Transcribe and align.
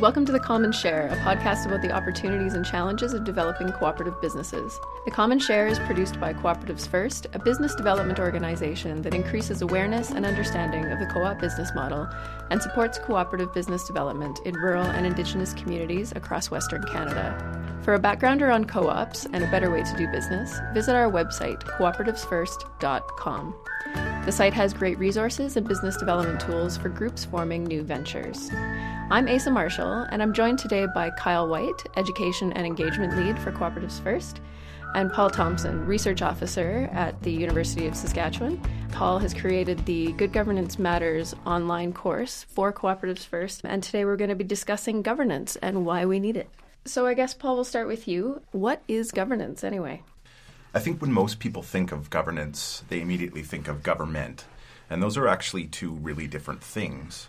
Welcome 0.00 0.24
to 0.24 0.32
The 0.32 0.40
Common 0.40 0.72
Share, 0.72 1.08
a 1.08 1.16
podcast 1.16 1.66
about 1.66 1.82
the 1.82 1.92
opportunities 1.92 2.54
and 2.54 2.64
challenges 2.64 3.12
of 3.12 3.22
developing 3.22 3.70
cooperative 3.70 4.18
businesses. 4.22 4.80
The 5.04 5.10
Common 5.10 5.38
Share 5.38 5.66
is 5.66 5.78
produced 5.80 6.18
by 6.18 6.32
Cooperatives 6.32 6.88
First, 6.88 7.26
a 7.34 7.38
business 7.38 7.74
development 7.74 8.18
organization 8.18 9.02
that 9.02 9.12
increases 9.12 9.60
awareness 9.60 10.10
and 10.10 10.24
understanding 10.24 10.86
of 10.86 11.00
the 11.00 11.06
co 11.06 11.22
op 11.22 11.38
business 11.38 11.74
model 11.74 12.08
and 12.48 12.62
supports 12.62 12.98
cooperative 12.98 13.52
business 13.52 13.86
development 13.86 14.40
in 14.46 14.54
rural 14.54 14.86
and 14.86 15.04
Indigenous 15.04 15.52
communities 15.52 16.12
across 16.12 16.50
Western 16.50 16.82
Canada. 16.84 17.36
For 17.82 17.92
a 17.92 18.00
backgrounder 18.00 18.50
on 18.54 18.64
co 18.64 18.88
ops 18.88 19.26
and 19.26 19.44
a 19.44 19.50
better 19.50 19.70
way 19.70 19.82
to 19.82 19.96
do 19.98 20.10
business, 20.10 20.58
visit 20.72 20.96
our 20.96 21.10
website, 21.12 21.62
cooperativesfirst.com. 21.76 23.54
The 24.24 24.32
site 24.32 24.54
has 24.54 24.72
great 24.72 24.98
resources 24.98 25.58
and 25.58 25.68
business 25.68 25.98
development 25.98 26.40
tools 26.40 26.78
for 26.78 26.88
groups 26.88 27.26
forming 27.26 27.64
new 27.64 27.82
ventures. 27.82 28.50
I'm 29.12 29.26
Aasa 29.26 29.52
Marshall, 29.52 30.06
and 30.10 30.22
I'm 30.22 30.32
joined 30.32 30.60
today 30.60 30.86
by 30.86 31.10
Kyle 31.10 31.48
White, 31.48 31.84
Education 31.96 32.52
and 32.52 32.64
Engagement 32.64 33.16
Lead 33.16 33.36
for 33.40 33.50
Cooperatives 33.50 34.00
First, 34.00 34.40
and 34.94 35.12
Paul 35.12 35.28
Thompson, 35.28 35.84
Research 35.84 36.22
Officer 36.22 36.88
at 36.92 37.20
the 37.24 37.32
University 37.32 37.88
of 37.88 37.96
Saskatchewan. 37.96 38.62
Paul 38.92 39.18
has 39.18 39.34
created 39.34 39.84
the 39.84 40.12
Good 40.12 40.32
Governance 40.32 40.78
Matters 40.78 41.34
online 41.44 41.92
course 41.92 42.44
for 42.50 42.72
Cooperatives 42.72 43.26
First, 43.26 43.62
and 43.64 43.82
today 43.82 44.04
we're 44.04 44.16
going 44.16 44.30
to 44.30 44.36
be 44.36 44.44
discussing 44.44 45.02
governance 45.02 45.56
and 45.56 45.84
why 45.84 46.06
we 46.06 46.20
need 46.20 46.36
it. 46.36 46.48
So, 46.84 47.04
I 47.04 47.14
guess, 47.14 47.34
Paul, 47.34 47.56
we'll 47.56 47.64
start 47.64 47.88
with 47.88 48.06
you. 48.06 48.42
What 48.52 48.80
is 48.86 49.10
governance 49.10 49.64
anyway? 49.64 50.04
I 50.72 50.78
think 50.78 51.02
when 51.02 51.12
most 51.12 51.40
people 51.40 51.64
think 51.64 51.90
of 51.90 52.10
governance, 52.10 52.84
they 52.88 53.00
immediately 53.00 53.42
think 53.42 53.66
of 53.66 53.82
government. 53.82 54.44
And 54.88 55.02
those 55.02 55.16
are 55.16 55.26
actually 55.26 55.64
two 55.64 55.94
really 55.94 56.28
different 56.28 56.62
things. 56.62 57.26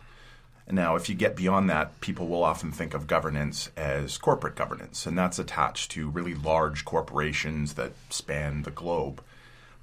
Now, 0.71 0.95
if 0.95 1.09
you 1.09 1.15
get 1.15 1.35
beyond 1.35 1.69
that, 1.69 1.99
people 1.99 2.27
will 2.27 2.43
often 2.43 2.71
think 2.71 2.93
of 2.93 3.05
governance 3.05 3.69
as 3.75 4.17
corporate 4.17 4.55
governance, 4.55 5.05
and 5.05 5.17
that's 5.17 5.37
attached 5.37 5.91
to 5.91 6.09
really 6.09 6.33
large 6.33 6.85
corporations 6.85 7.73
that 7.73 7.91
span 8.09 8.63
the 8.63 8.71
globe. 8.71 9.21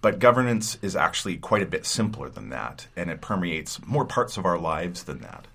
But 0.00 0.18
governance 0.18 0.78
is 0.80 0.96
actually 0.96 1.36
quite 1.36 1.62
a 1.62 1.66
bit 1.66 1.84
simpler 1.84 2.30
than 2.30 2.48
that, 2.50 2.86
and 2.96 3.10
it 3.10 3.20
permeates 3.20 3.84
more 3.86 4.06
parts 4.06 4.38
of 4.38 4.46
our 4.46 4.58
lives 4.58 5.04
than 5.04 5.18
that. 5.18 5.46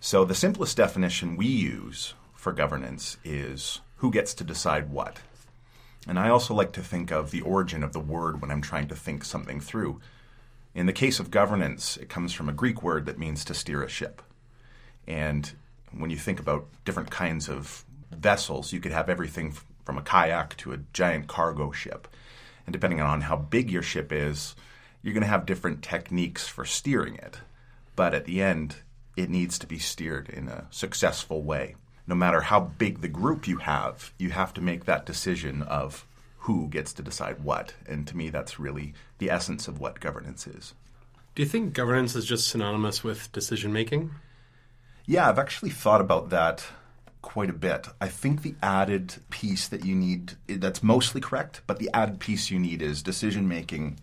So, 0.00 0.24
the 0.24 0.34
simplest 0.34 0.78
definition 0.78 1.36
we 1.36 1.46
use 1.46 2.14
for 2.34 2.52
governance 2.52 3.18
is 3.24 3.80
who 3.96 4.10
gets 4.10 4.32
to 4.34 4.44
decide 4.44 4.90
what. 4.90 5.20
And 6.08 6.18
I 6.18 6.30
also 6.30 6.54
like 6.54 6.72
to 6.72 6.80
think 6.80 7.12
of 7.12 7.30
the 7.30 7.42
origin 7.42 7.84
of 7.84 7.92
the 7.92 8.00
word 8.00 8.40
when 8.40 8.50
I'm 8.50 8.62
trying 8.62 8.88
to 8.88 8.96
think 8.96 9.22
something 9.24 9.60
through. 9.60 10.00
In 10.74 10.86
the 10.86 10.92
case 10.92 11.20
of 11.20 11.30
governance, 11.30 11.98
it 11.98 12.08
comes 12.08 12.32
from 12.32 12.48
a 12.48 12.52
Greek 12.52 12.82
word 12.82 13.04
that 13.06 13.18
means 13.18 13.44
to 13.44 13.54
steer 13.54 13.82
a 13.82 13.88
ship. 13.88 14.22
And 15.06 15.50
when 15.92 16.10
you 16.10 16.16
think 16.16 16.40
about 16.40 16.66
different 16.84 17.10
kinds 17.10 17.48
of 17.48 17.84
vessels, 18.10 18.72
you 18.72 18.80
could 18.80 18.92
have 18.92 19.08
everything 19.08 19.54
from 19.84 19.98
a 19.98 20.02
kayak 20.02 20.56
to 20.58 20.72
a 20.72 20.78
giant 20.92 21.26
cargo 21.26 21.72
ship. 21.72 22.08
And 22.66 22.72
depending 22.72 23.00
on 23.00 23.22
how 23.22 23.36
big 23.36 23.70
your 23.70 23.82
ship 23.82 24.12
is, 24.12 24.54
you're 25.02 25.14
going 25.14 25.22
to 25.22 25.28
have 25.28 25.46
different 25.46 25.82
techniques 25.82 26.46
for 26.46 26.64
steering 26.64 27.16
it. 27.16 27.38
But 27.96 28.14
at 28.14 28.24
the 28.24 28.40
end, 28.40 28.76
it 29.16 29.28
needs 29.28 29.58
to 29.58 29.66
be 29.66 29.78
steered 29.78 30.28
in 30.28 30.48
a 30.48 30.66
successful 30.70 31.42
way. 31.42 31.74
No 32.06 32.14
matter 32.14 32.40
how 32.42 32.60
big 32.60 33.00
the 33.00 33.08
group 33.08 33.46
you 33.46 33.58
have, 33.58 34.12
you 34.18 34.30
have 34.30 34.54
to 34.54 34.60
make 34.60 34.84
that 34.84 35.06
decision 35.06 35.62
of 35.62 36.06
who 36.38 36.68
gets 36.68 36.92
to 36.94 37.02
decide 37.02 37.44
what. 37.44 37.74
And 37.86 38.06
to 38.08 38.16
me, 38.16 38.30
that's 38.30 38.58
really 38.58 38.94
the 39.18 39.30
essence 39.30 39.68
of 39.68 39.78
what 39.78 40.00
governance 40.00 40.46
is. 40.46 40.74
Do 41.34 41.42
you 41.42 41.48
think 41.48 41.72
governance 41.72 42.14
is 42.16 42.24
just 42.24 42.48
synonymous 42.48 43.04
with 43.04 43.30
decision 43.32 43.72
making? 43.72 44.10
Yeah, 45.06 45.28
I've 45.28 45.38
actually 45.38 45.70
thought 45.70 46.00
about 46.00 46.30
that 46.30 46.64
quite 47.22 47.50
a 47.50 47.54
bit. 47.54 47.86
I 48.00 48.08
think 48.08 48.42
the 48.42 48.54
added 48.62 49.14
piece 49.30 49.68
that 49.68 49.84
you 49.84 49.94
need, 49.94 50.34
that's 50.46 50.82
mostly 50.82 51.20
correct, 51.20 51.62
but 51.66 51.78
the 51.78 51.90
added 51.94 52.20
piece 52.20 52.50
you 52.50 52.58
need 52.58 52.82
is 52.82 53.02
decision 53.02 53.48
making 53.48 53.98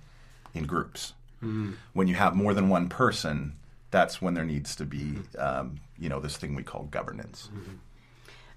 in 0.53 0.65
groups. 0.65 1.13
Mm-hmm. 1.43 1.73
When 1.93 2.07
you 2.07 2.15
have 2.15 2.35
more 2.35 2.53
than 2.53 2.69
one 2.69 2.89
person, 2.89 3.55
that's 3.91 4.21
when 4.21 4.33
there 4.33 4.45
needs 4.45 4.75
to 4.77 4.85
be, 4.85 5.15
um, 5.37 5.79
you 5.97 6.09
know, 6.09 6.19
this 6.19 6.37
thing 6.37 6.55
we 6.55 6.63
call 6.63 6.83
governance. 6.83 7.49
Mm-hmm. 7.53 7.75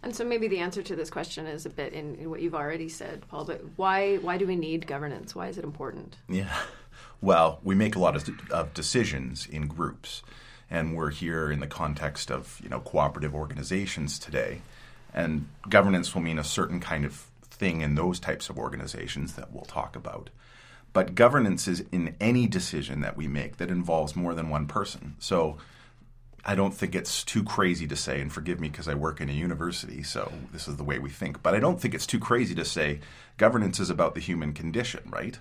And 0.04 0.16
so 0.16 0.24
maybe 0.24 0.48
the 0.48 0.58
answer 0.58 0.82
to 0.82 0.96
this 0.96 1.10
question 1.10 1.46
is 1.46 1.64
a 1.64 1.70
bit 1.70 1.92
in, 1.92 2.16
in, 2.16 2.28
what 2.28 2.40
you've 2.40 2.56
already 2.56 2.88
said, 2.88 3.22
Paul. 3.28 3.44
But 3.44 3.62
why 3.76 4.16
why 4.16 4.36
do 4.36 4.48
we 4.48 4.56
need 4.56 4.88
governance? 4.88 5.34
Why 5.34 5.46
is 5.46 5.58
it 5.58 5.64
important? 5.64 6.16
Yeah, 6.28 6.52
well, 7.20 7.60
we 7.62 7.76
make 7.76 7.94
a 7.94 8.00
lot 8.00 8.16
of, 8.16 8.28
of 8.50 8.74
decisions 8.74 9.46
in 9.46 9.68
groups 9.68 10.22
and 10.72 10.96
we're 10.96 11.10
here 11.10 11.52
in 11.52 11.60
the 11.60 11.66
context 11.66 12.30
of 12.30 12.58
you 12.64 12.68
know 12.70 12.80
cooperative 12.80 13.34
organizations 13.34 14.18
today, 14.18 14.62
and 15.14 15.46
governance 15.68 16.14
will 16.14 16.22
mean 16.22 16.38
a 16.38 16.44
certain 16.44 16.80
kind 16.80 17.04
of 17.04 17.26
thing 17.42 17.82
in 17.82 17.94
those 17.94 18.18
types 18.18 18.48
of 18.48 18.58
organizations 18.58 19.34
that 19.34 19.52
we'll 19.52 19.66
talk 19.66 19.94
about. 19.94 20.30
But 20.94 21.14
governance 21.14 21.68
is 21.68 21.84
in 21.92 22.16
any 22.20 22.46
decision 22.46 23.02
that 23.02 23.16
we 23.16 23.28
make 23.28 23.58
that 23.58 23.70
involves 23.70 24.16
more 24.16 24.34
than 24.34 24.48
one 24.48 24.66
person. 24.66 25.14
So 25.18 25.58
I 26.44 26.54
don't 26.54 26.74
think 26.74 26.94
it's 26.94 27.22
too 27.22 27.44
crazy 27.44 27.86
to 27.86 27.96
say, 27.96 28.20
and 28.20 28.32
forgive 28.32 28.58
me 28.58 28.68
because 28.68 28.88
I 28.88 28.94
work 28.94 29.20
in 29.20 29.28
a 29.28 29.32
university, 29.32 30.02
so 30.02 30.32
this 30.52 30.68
is 30.68 30.76
the 30.76 30.84
way 30.84 30.98
we 30.98 31.10
think, 31.10 31.42
but 31.42 31.54
I 31.54 31.60
don't 31.60 31.80
think 31.80 31.94
it's 31.94 32.06
too 32.06 32.18
crazy 32.18 32.54
to 32.54 32.64
say 32.64 33.00
governance 33.36 33.78
is 33.78 33.90
about 33.90 34.14
the 34.14 34.20
human 34.20 34.54
condition, 34.54 35.02
right? 35.10 35.38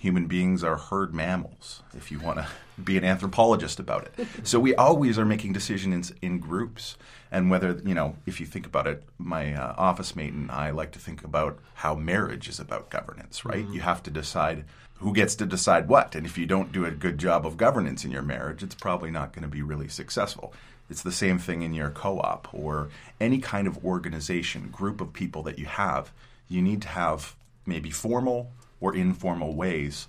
Human 0.00 0.26
beings 0.26 0.64
are 0.64 0.78
herd 0.78 1.14
mammals, 1.14 1.82
if 1.94 2.10
you 2.10 2.18
want 2.18 2.38
to 2.38 2.46
be 2.82 2.96
an 2.96 3.04
anthropologist 3.04 3.78
about 3.78 4.06
it. 4.06 4.26
So 4.44 4.58
we 4.58 4.74
always 4.74 5.18
are 5.18 5.26
making 5.26 5.52
decisions 5.52 6.10
in 6.22 6.38
groups. 6.38 6.96
And 7.30 7.50
whether, 7.50 7.78
you 7.84 7.94
know, 7.94 8.16
if 8.24 8.40
you 8.40 8.46
think 8.46 8.64
about 8.64 8.86
it, 8.86 9.02
my 9.18 9.52
uh, 9.52 9.74
office 9.76 10.16
mate 10.16 10.32
and 10.32 10.50
I 10.50 10.70
like 10.70 10.92
to 10.92 10.98
think 10.98 11.22
about 11.22 11.58
how 11.74 11.94
marriage 11.94 12.48
is 12.48 12.58
about 12.58 12.88
governance, 12.88 13.44
right? 13.44 13.62
Mm-hmm. 13.62 13.74
You 13.74 13.80
have 13.82 14.02
to 14.04 14.10
decide 14.10 14.64
who 15.00 15.12
gets 15.12 15.34
to 15.34 15.44
decide 15.44 15.86
what. 15.86 16.14
And 16.14 16.24
if 16.24 16.38
you 16.38 16.46
don't 16.46 16.72
do 16.72 16.86
a 16.86 16.90
good 16.90 17.18
job 17.18 17.44
of 17.44 17.58
governance 17.58 18.02
in 18.02 18.10
your 18.10 18.22
marriage, 18.22 18.62
it's 18.62 18.74
probably 18.74 19.10
not 19.10 19.34
going 19.34 19.42
to 19.42 19.48
be 19.48 19.60
really 19.60 19.88
successful. 19.88 20.54
It's 20.88 21.02
the 21.02 21.12
same 21.12 21.38
thing 21.38 21.60
in 21.60 21.74
your 21.74 21.90
co 21.90 22.20
op 22.20 22.48
or 22.54 22.88
any 23.20 23.38
kind 23.38 23.66
of 23.66 23.84
organization, 23.84 24.70
group 24.70 25.02
of 25.02 25.12
people 25.12 25.42
that 25.42 25.58
you 25.58 25.66
have. 25.66 26.10
You 26.48 26.62
need 26.62 26.80
to 26.82 26.88
have 26.88 27.36
maybe 27.66 27.90
formal 27.90 28.50
or 28.80 28.94
informal 28.94 29.54
ways 29.54 30.08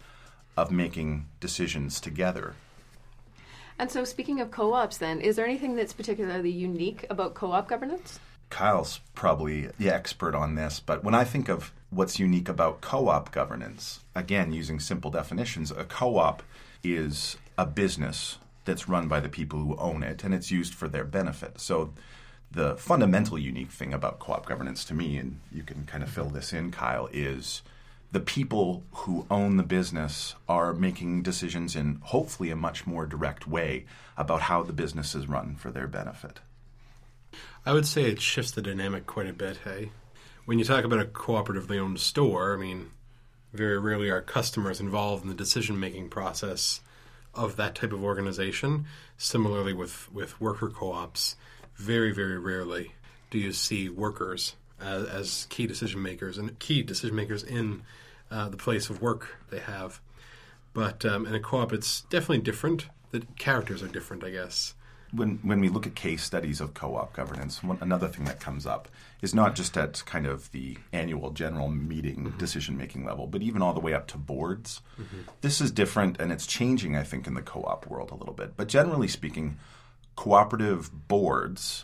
of 0.57 0.71
making 0.71 1.27
decisions 1.39 1.99
together. 1.99 2.55
And 3.79 3.89
so, 3.89 4.03
speaking 4.03 4.39
of 4.39 4.51
co 4.51 4.73
ops, 4.73 4.97
then, 4.97 5.21
is 5.21 5.35
there 5.35 5.45
anything 5.45 5.75
that's 5.75 5.93
particularly 5.93 6.51
unique 6.51 7.05
about 7.09 7.33
co 7.33 7.51
op 7.51 7.67
governance? 7.67 8.19
Kyle's 8.49 8.99
probably 9.15 9.69
the 9.79 9.89
expert 9.89 10.35
on 10.35 10.55
this, 10.55 10.79
but 10.79 11.03
when 11.03 11.15
I 11.15 11.23
think 11.23 11.49
of 11.49 11.71
what's 11.89 12.19
unique 12.19 12.49
about 12.49 12.81
co 12.81 13.07
op 13.07 13.31
governance, 13.31 14.01
again, 14.13 14.51
using 14.51 14.79
simple 14.79 15.09
definitions, 15.09 15.71
a 15.71 15.83
co 15.83 16.17
op 16.17 16.43
is 16.83 17.37
a 17.57 17.65
business 17.65 18.37
that's 18.65 18.87
run 18.87 19.07
by 19.07 19.19
the 19.19 19.29
people 19.29 19.59
who 19.59 19.75
own 19.77 20.03
it 20.03 20.23
and 20.23 20.33
it's 20.33 20.51
used 20.51 20.73
for 20.73 20.87
their 20.87 21.03
benefit. 21.03 21.59
So, 21.59 21.93
the 22.51 22.75
fundamental 22.75 23.39
unique 23.39 23.71
thing 23.71 23.93
about 23.93 24.19
co 24.19 24.33
op 24.33 24.45
governance 24.45 24.83
to 24.85 24.93
me, 24.93 25.17
and 25.17 25.39
you 25.51 25.63
can 25.63 25.85
kind 25.85 26.03
of 26.03 26.09
fill 26.09 26.29
this 26.29 26.53
in, 26.53 26.71
Kyle, 26.71 27.09
is 27.11 27.63
the 28.11 28.19
people 28.19 28.83
who 28.91 29.25
own 29.31 29.55
the 29.55 29.63
business 29.63 30.35
are 30.49 30.73
making 30.73 31.23
decisions 31.23 31.75
in 31.75 31.99
hopefully 32.03 32.51
a 32.51 32.55
much 32.55 32.85
more 32.85 33.05
direct 33.05 33.47
way 33.47 33.85
about 34.17 34.41
how 34.41 34.61
the 34.63 34.73
business 34.73 35.15
is 35.15 35.27
run 35.27 35.55
for 35.55 35.71
their 35.71 35.87
benefit. 35.87 36.39
I 37.65 37.71
would 37.73 37.85
say 37.85 38.03
it 38.03 38.19
shifts 38.19 38.51
the 38.51 38.61
dynamic 38.61 39.05
quite 39.05 39.27
a 39.27 39.33
bit, 39.33 39.59
hey? 39.63 39.91
When 40.45 40.59
you 40.59 40.65
talk 40.65 40.83
about 40.83 40.99
a 40.99 41.05
cooperatively 41.05 41.79
owned 41.79 41.99
store, 41.99 42.53
I 42.53 42.57
mean, 42.57 42.89
very 43.53 43.79
rarely 43.79 44.09
are 44.09 44.21
customers 44.21 44.81
involved 44.81 45.23
in 45.23 45.29
the 45.29 45.35
decision 45.35 45.79
making 45.79 46.09
process 46.09 46.81
of 47.33 47.55
that 47.55 47.75
type 47.75 47.93
of 47.93 48.03
organization. 48.03 48.85
Similarly, 49.17 49.73
with, 49.73 50.11
with 50.11 50.41
worker 50.41 50.69
co 50.69 50.91
ops, 50.91 51.37
very, 51.75 52.11
very 52.11 52.37
rarely 52.37 52.93
do 53.29 53.37
you 53.37 53.53
see 53.53 53.87
workers 53.87 54.55
as, 54.81 55.05
as 55.05 55.47
key 55.49 55.67
decision 55.67 56.01
makers 56.01 56.37
and 56.37 56.57
key 56.59 56.83
decision 56.83 57.15
makers 57.15 57.43
in 57.43 57.83
uh, 58.29 58.49
the 58.49 58.57
place 58.57 58.89
of 58.89 59.01
work 59.01 59.37
they 59.49 59.59
have. 59.59 59.99
But 60.73 61.05
um, 61.05 61.25
in 61.25 61.35
a 61.35 61.39
co-op, 61.39 61.73
it's 61.73 62.01
definitely 62.01 62.39
different. 62.39 62.87
The 63.11 63.23
characters 63.37 63.83
are 63.83 63.87
different, 63.87 64.23
I 64.23 64.29
guess. 64.29 64.73
When 65.13 65.39
when 65.43 65.59
we 65.59 65.67
look 65.67 65.85
at 65.85 65.93
case 65.93 66.23
studies 66.23 66.61
of 66.61 66.73
co-op 66.73 67.11
governance, 67.11 67.61
one, 67.61 67.77
another 67.81 68.07
thing 68.07 68.23
that 68.25 68.39
comes 68.39 68.65
up 68.65 68.87
is 69.21 69.35
not 69.35 69.55
just 69.55 69.77
at 69.77 70.01
kind 70.05 70.25
of 70.25 70.49
the 70.51 70.77
annual 70.93 71.31
general 71.31 71.67
meeting 71.67 72.23
mm-hmm. 72.23 72.37
decision 72.37 72.77
making 72.77 73.03
level, 73.03 73.27
but 73.27 73.41
even 73.41 73.61
all 73.61 73.73
the 73.73 73.81
way 73.81 73.93
up 73.93 74.07
to 74.07 74.17
boards. 74.17 74.81
Mm-hmm. 74.97 75.23
This 75.41 75.59
is 75.59 75.69
different, 75.69 76.21
and 76.21 76.31
it's 76.31 76.47
changing, 76.47 76.95
I 76.95 77.03
think, 77.03 77.27
in 77.27 77.33
the 77.33 77.41
co-op 77.41 77.87
world 77.87 78.11
a 78.11 78.15
little 78.15 78.33
bit. 78.33 78.55
But 78.55 78.69
generally 78.69 79.09
speaking, 79.09 79.57
cooperative 80.15 81.09
boards, 81.09 81.83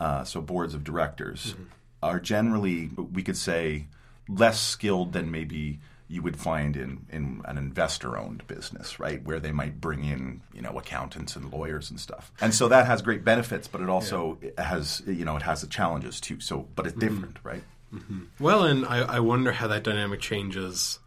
uh, 0.00 0.24
so 0.24 0.40
boards 0.40 0.72
of 0.72 0.84
directors, 0.84 1.52
mm-hmm. 1.52 1.64
Are 2.04 2.20
generally 2.20 2.90
we 3.12 3.22
could 3.22 3.36
say 3.36 3.86
less 4.28 4.60
skilled 4.60 5.12
than 5.12 5.30
maybe 5.30 5.80
you 6.06 6.22
would 6.22 6.36
find 6.36 6.76
in, 6.76 7.06
in 7.10 7.40
an 7.46 7.56
investor 7.56 8.18
owned 8.18 8.46
business, 8.46 9.00
right? 9.00 9.24
Where 9.24 9.40
they 9.40 9.52
might 9.52 9.80
bring 9.80 10.04
in, 10.04 10.42
you 10.52 10.60
know, 10.60 10.78
accountants 10.78 11.34
and 11.34 11.50
lawyers 11.50 11.90
and 11.90 11.98
stuff. 11.98 12.30
And 12.40 12.54
so 12.54 12.68
that 12.68 12.86
has 12.86 13.00
great 13.00 13.24
benefits, 13.24 13.68
but 13.68 13.80
it 13.80 13.88
also 13.88 14.38
yeah. 14.42 14.62
has, 14.62 15.02
you 15.06 15.24
know, 15.24 15.36
it 15.36 15.42
has 15.42 15.62
the 15.62 15.66
challenges 15.66 16.20
too. 16.20 16.40
So, 16.40 16.68
but 16.76 16.86
it's 16.86 16.96
different, 16.96 17.36
mm-hmm. 17.36 17.48
right? 17.48 17.62
Mm-hmm. 17.92 18.20
Well, 18.38 18.64
and 18.64 18.84
I, 18.84 19.16
I 19.16 19.20
wonder 19.20 19.52
how 19.52 19.66
that 19.68 19.82
dynamic 19.82 20.20
changes 20.20 20.98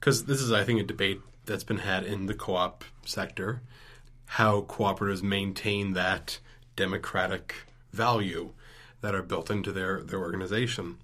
because 0.00 0.24
this 0.24 0.40
is, 0.40 0.50
I 0.50 0.64
think, 0.64 0.80
a 0.80 0.84
debate 0.84 1.20
that's 1.44 1.64
been 1.64 1.78
had 1.78 2.04
in 2.04 2.26
the 2.26 2.34
co 2.34 2.54
op 2.54 2.84
sector 3.04 3.60
how 4.32 4.62
cooperatives 4.62 5.22
maintain 5.22 5.94
that 5.94 6.38
democratic 6.76 7.54
value 7.92 8.52
that 9.00 9.14
are 9.14 9.22
built 9.22 9.50
into 9.50 9.72
their, 9.72 10.00
their 10.02 10.20
organization. 10.20 10.98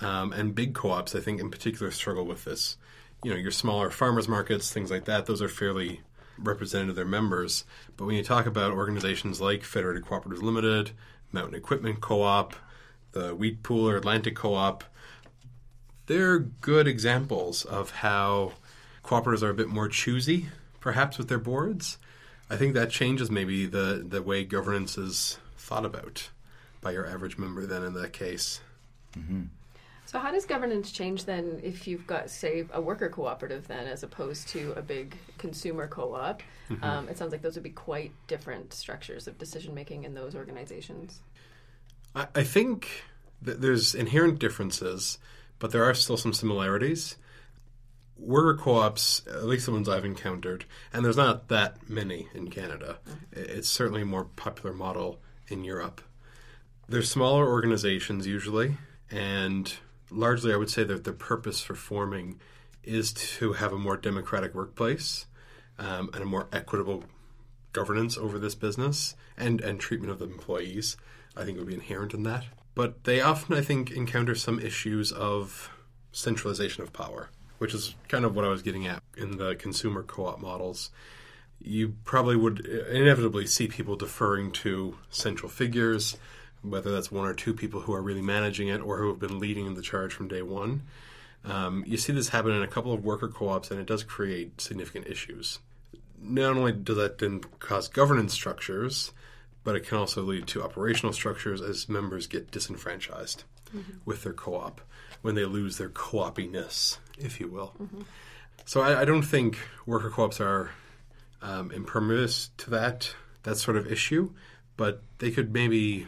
Um, 0.00 0.32
and 0.32 0.54
big 0.54 0.74
co-ops, 0.74 1.14
I 1.14 1.20
think, 1.20 1.40
in 1.40 1.50
particular, 1.50 1.90
struggle 1.90 2.24
with 2.24 2.44
this. 2.44 2.76
You 3.24 3.32
know, 3.32 3.36
your 3.36 3.50
smaller 3.50 3.90
farmers 3.90 4.28
markets, 4.28 4.72
things 4.72 4.90
like 4.90 5.06
that, 5.06 5.26
those 5.26 5.42
are 5.42 5.48
fairly 5.48 6.02
representative 6.38 6.90
of 6.90 6.96
their 6.96 7.04
members. 7.04 7.64
But 7.96 8.06
when 8.06 8.14
you 8.14 8.22
talk 8.22 8.46
about 8.46 8.72
organizations 8.72 9.40
like 9.40 9.64
Federated 9.64 10.04
Cooperatives 10.04 10.42
Limited, 10.42 10.92
Mountain 11.32 11.56
Equipment 11.56 12.00
Co-op, 12.00 12.54
the 13.12 13.34
Wheat 13.34 13.62
Pool 13.62 13.88
or 13.88 13.96
Atlantic 13.96 14.36
Co-op, 14.36 14.84
they're 16.06 16.38
good 16.38 16.86
examples 16.86 17.64
of 17.64 17.90
how 17.90 18.52
cooperatives 19.04 19.42
are 19.42 19.50
a 19.50 19.54
bit 19.54 19.68
more 19.68 19.88
choosy, 19.88 20.48
perhaps, 20.80 21.18
with 21.18 21.28
their 21.28 21.38
boards. 21.38 21.98
I 22.48 22.56
think 22.56 22.74
that 22.74 22.90
changes 22.90 23.30
maybe 23.30 23.66
the, 23.66 24.04
the 24.06 24.22
way 24.22 24.44
governance 24.44 24.96
is 24.96 25.38
thought 25.56 25.84
about 25.84 26.30
by 26.80 26.92
your 26.92 27.06
average 27.06 27.38
member 27.38 27.66
then 27.66 27.82
in 27.82 27.94
that 27.94 28.12
case. 28.12 28.60
Mm-hmm. 29.16 29.44
So 30.06 30.18
how 30.18 30.30
does 30.30 30.46
governance 30.46 30.90
change 30.90 31.26
then 31.26 31.60
if 31.62 31.86
you've 31.86 32.06
got, 32.06 32.30
say, 32.30 32.64
a 32.72 32.80
worker 32.80 33.10
cooperative 33.10 33.68
then 33.68 33.86
as 33.86 34.02
opposed 34.02 34.48
to 34.48 34.72
a 34.72 34.80
big 34.80 35.16
consumer 35.36 35.86
co-op? 35.86 36.42
Mm-hmm. 36.70 36.82
Um, 36.82 37.08
it 37.10 37.18
sounds 37.18 37.30
like 37.30 37.42
those 37.42 37.56
would 37.56 37.62
be 37.62 37.68
quite 37.70 38.12
different 38.26 38.72
structures 38.72 39.28
of 39.28 39.36
decision 39.36 39.74
making 39.74 40.04
in 40.04 40.14
those 40.14 40.34
organizations. 40.34 41.20
I, 42.14 42.26
I 42.34 42.42
think 42.42 43.02
that 43.42 43.60
there's 43.60 43.94
inherent 43.94 44.38
differences, 44.38 45.18
but 45.58 45.72
there 45.72 45.84
are 45.84 45.92
still 45.92 46.16
some 46.16 46.32
similarities. 46.32 47.16
Worker 48.16 48.56
co-ops, 48.60 49.22
at 49.28 49.44
least 49.44 49.66
the 49.66 49.72
ones 49.72 49.90
I've 49.90 50.06
encountered, 50.06 50.64
and 50.90 51.04
there's 51.04 51.18
not 51.18 51.48
that 51.48 51.88
many 51.88 52.28
in 52.34 52.48
Canada. 52.48 52.98
Mm-hmm. 53.06 53.58
It's 53.58 53.68
certainly 53.68 54.02
a 54.02 54.06
more 54.06 54.24
popular 54.24 54.74
model 54.74 55.20
in 55.48 55.64
Europe. 55.64 56.00
They're 56.88 57.02
smaller 57.02 57.46
organizations 57.46 58.26
usually, 58.26 58.78
and 59.10 59.70
largely, 60.10 60.54
I 60.54 60.56
would 60.56 60.70
say 60.70 60.84
that 60.84 61.04
the 61.04 61.12
purpose 61.12 61.60
for 61.60 61.74
forming 61.74 62.40
is 62.82 63.12
to 63.12 63.52
have 63.54 63.72
a 63.74 63.78
more 63.78 63.98
democratic 63.98 64.54
workplace 64.54 65.26
um, 65.78 66.08
and 66.14 66.22
a 66.22 66.26
more 66.26 66.48
equitable 66.50 67.04
governance 67.72 68.16
over 68.16 68.38
this 68.38 68.54
business 68.54 69.14
and, 69.36 69.60
and 69.60 69.78
treatment 69.78 70.10
of 70.10 70.18
the 70.18 70.24
employees. 70.24 70.96
I 71.36 71.44
think 71.44 71.58
would 71.58 71.66
be 71.66 71.74
inherent 71.74 72.14
in 72.14 72.22
that. 72.22 72.46
But 72.74 73.04
they 73.04 73.20
often, 73.20 73.54
I 73.54 73.60
think, 73.60 73.90
encounter 73.90 74.34
some 74.34 74.58
issues 74.58 75.12
of 75.12 75.70
centralization 76.10 76.82
of 76.82 76.92
power, 76.92 77.28
which 77.58 77.74
is 77.74 77.94
kind 78.08 78.24
of 78.24 78.34
what 78.34 78.44
I 78.44 78.48
was 78.48 78.62
getting 78.62 78.86
at 78.86 79.02
in 79.16 79.36
the 79.36 79.54
consumer 79.56 80.02
co 80.02 80.26
op 80.26 80.40
models. 80.40 80.90
You 81.60 81.96
probably 82.04 82.36
would 82.36 82.60
inevitably 82.60 83.46
see 83.46 83.68
people 83.68 83.96
deferring 83.96 84.52
to 84.52 84.96
central 85.10 85.50
figures 85.50 86.16
whether 86.62 86.90
that's 86.90 87.10
one 87.10 87.26
or 87.26 87.34
two 87.34 87.54
people 87.54 87.80
who 87.80 87.94
are 87.94 88.02
really 88.02 88.22
managing 88.22 88.68
it 88.68 88.80
or 88.80 88.98
who 88.98 89.08
have 89.08 89.18
been 89.18 89.38
leading 89.38 89.74
the 89.74 89.82
charge 89.82 90.12
from 90.12 90.28
day 90.28 90.42
one. 90.42 90.82
Um, 91.44 91.84
you 91.86 91.96
see 91.96 92.12
this 92.12 92.28
happen 92.28 92.52
in 92.52 92.62
a 92.62 92.68
couple 92.68 92.92
of 92.92 93.04
worker 93.04 93.28
co 93.28 93.48
ops, 93.48 93.70
and 93.70 93.80
it 93.80 93.86
does 93.86 94.02
create 94.02 94.60
significant 94.60 95.06
issues. 95.06 95.60
Not 96.20 96.56
only 96.56 96.72
does 96.72 96.96
that 96.96 97.18
then 97.18 97.40
cause 97.60 97.88
governance 97.88 98.32
structures, 98.32 99.12
but 99.64 99.76
it 99.76 99.86
can 99.86 99.98
also 99.98 100.22
lead 100.22 100.46
to 100.48 100.62
operational 100.62 101.12
structures 101.12 101.60
as 101.60 101.88
members 101.88 102.26
get 102.26 102.50
disenfranchised 102.50 103.44
mm-hmm. 103.74 103.98
with 104.04 104.24
their 104.24 104.32
co 104.32 104.56
op 104.56 104.80
when 105.22 105.34
they 105.34 105.44
lose 105.44 105.78
their 105.78 105.88
co 105.88 106.24
opiness, 106.24 106.98
if 107.18 107.40
you 107.40 107.48
will. 107.48 107.74
Mm-hmm. 107.80 108.02
So 108.64 108.80
I, 108.80 109.02
I, 109.02 109.04
don't 109.04 109.22
think 109.22 109.58
worker 109.86 110.10
co 110.10 110.24
ops 110.24 110.40
are 110.40 110.70
um, 111.40 111.70
impervious 111.70 112.50
to 112.58 112.70
that 112.70 113.14
that 113.44 113.56
sort 113.56 113.76
of 113.76 113.90
issue, 113.90 114.30
but 114.76 115.02
they 115.18 115.30
could 115.30 115.52
maybe 115.52 116.06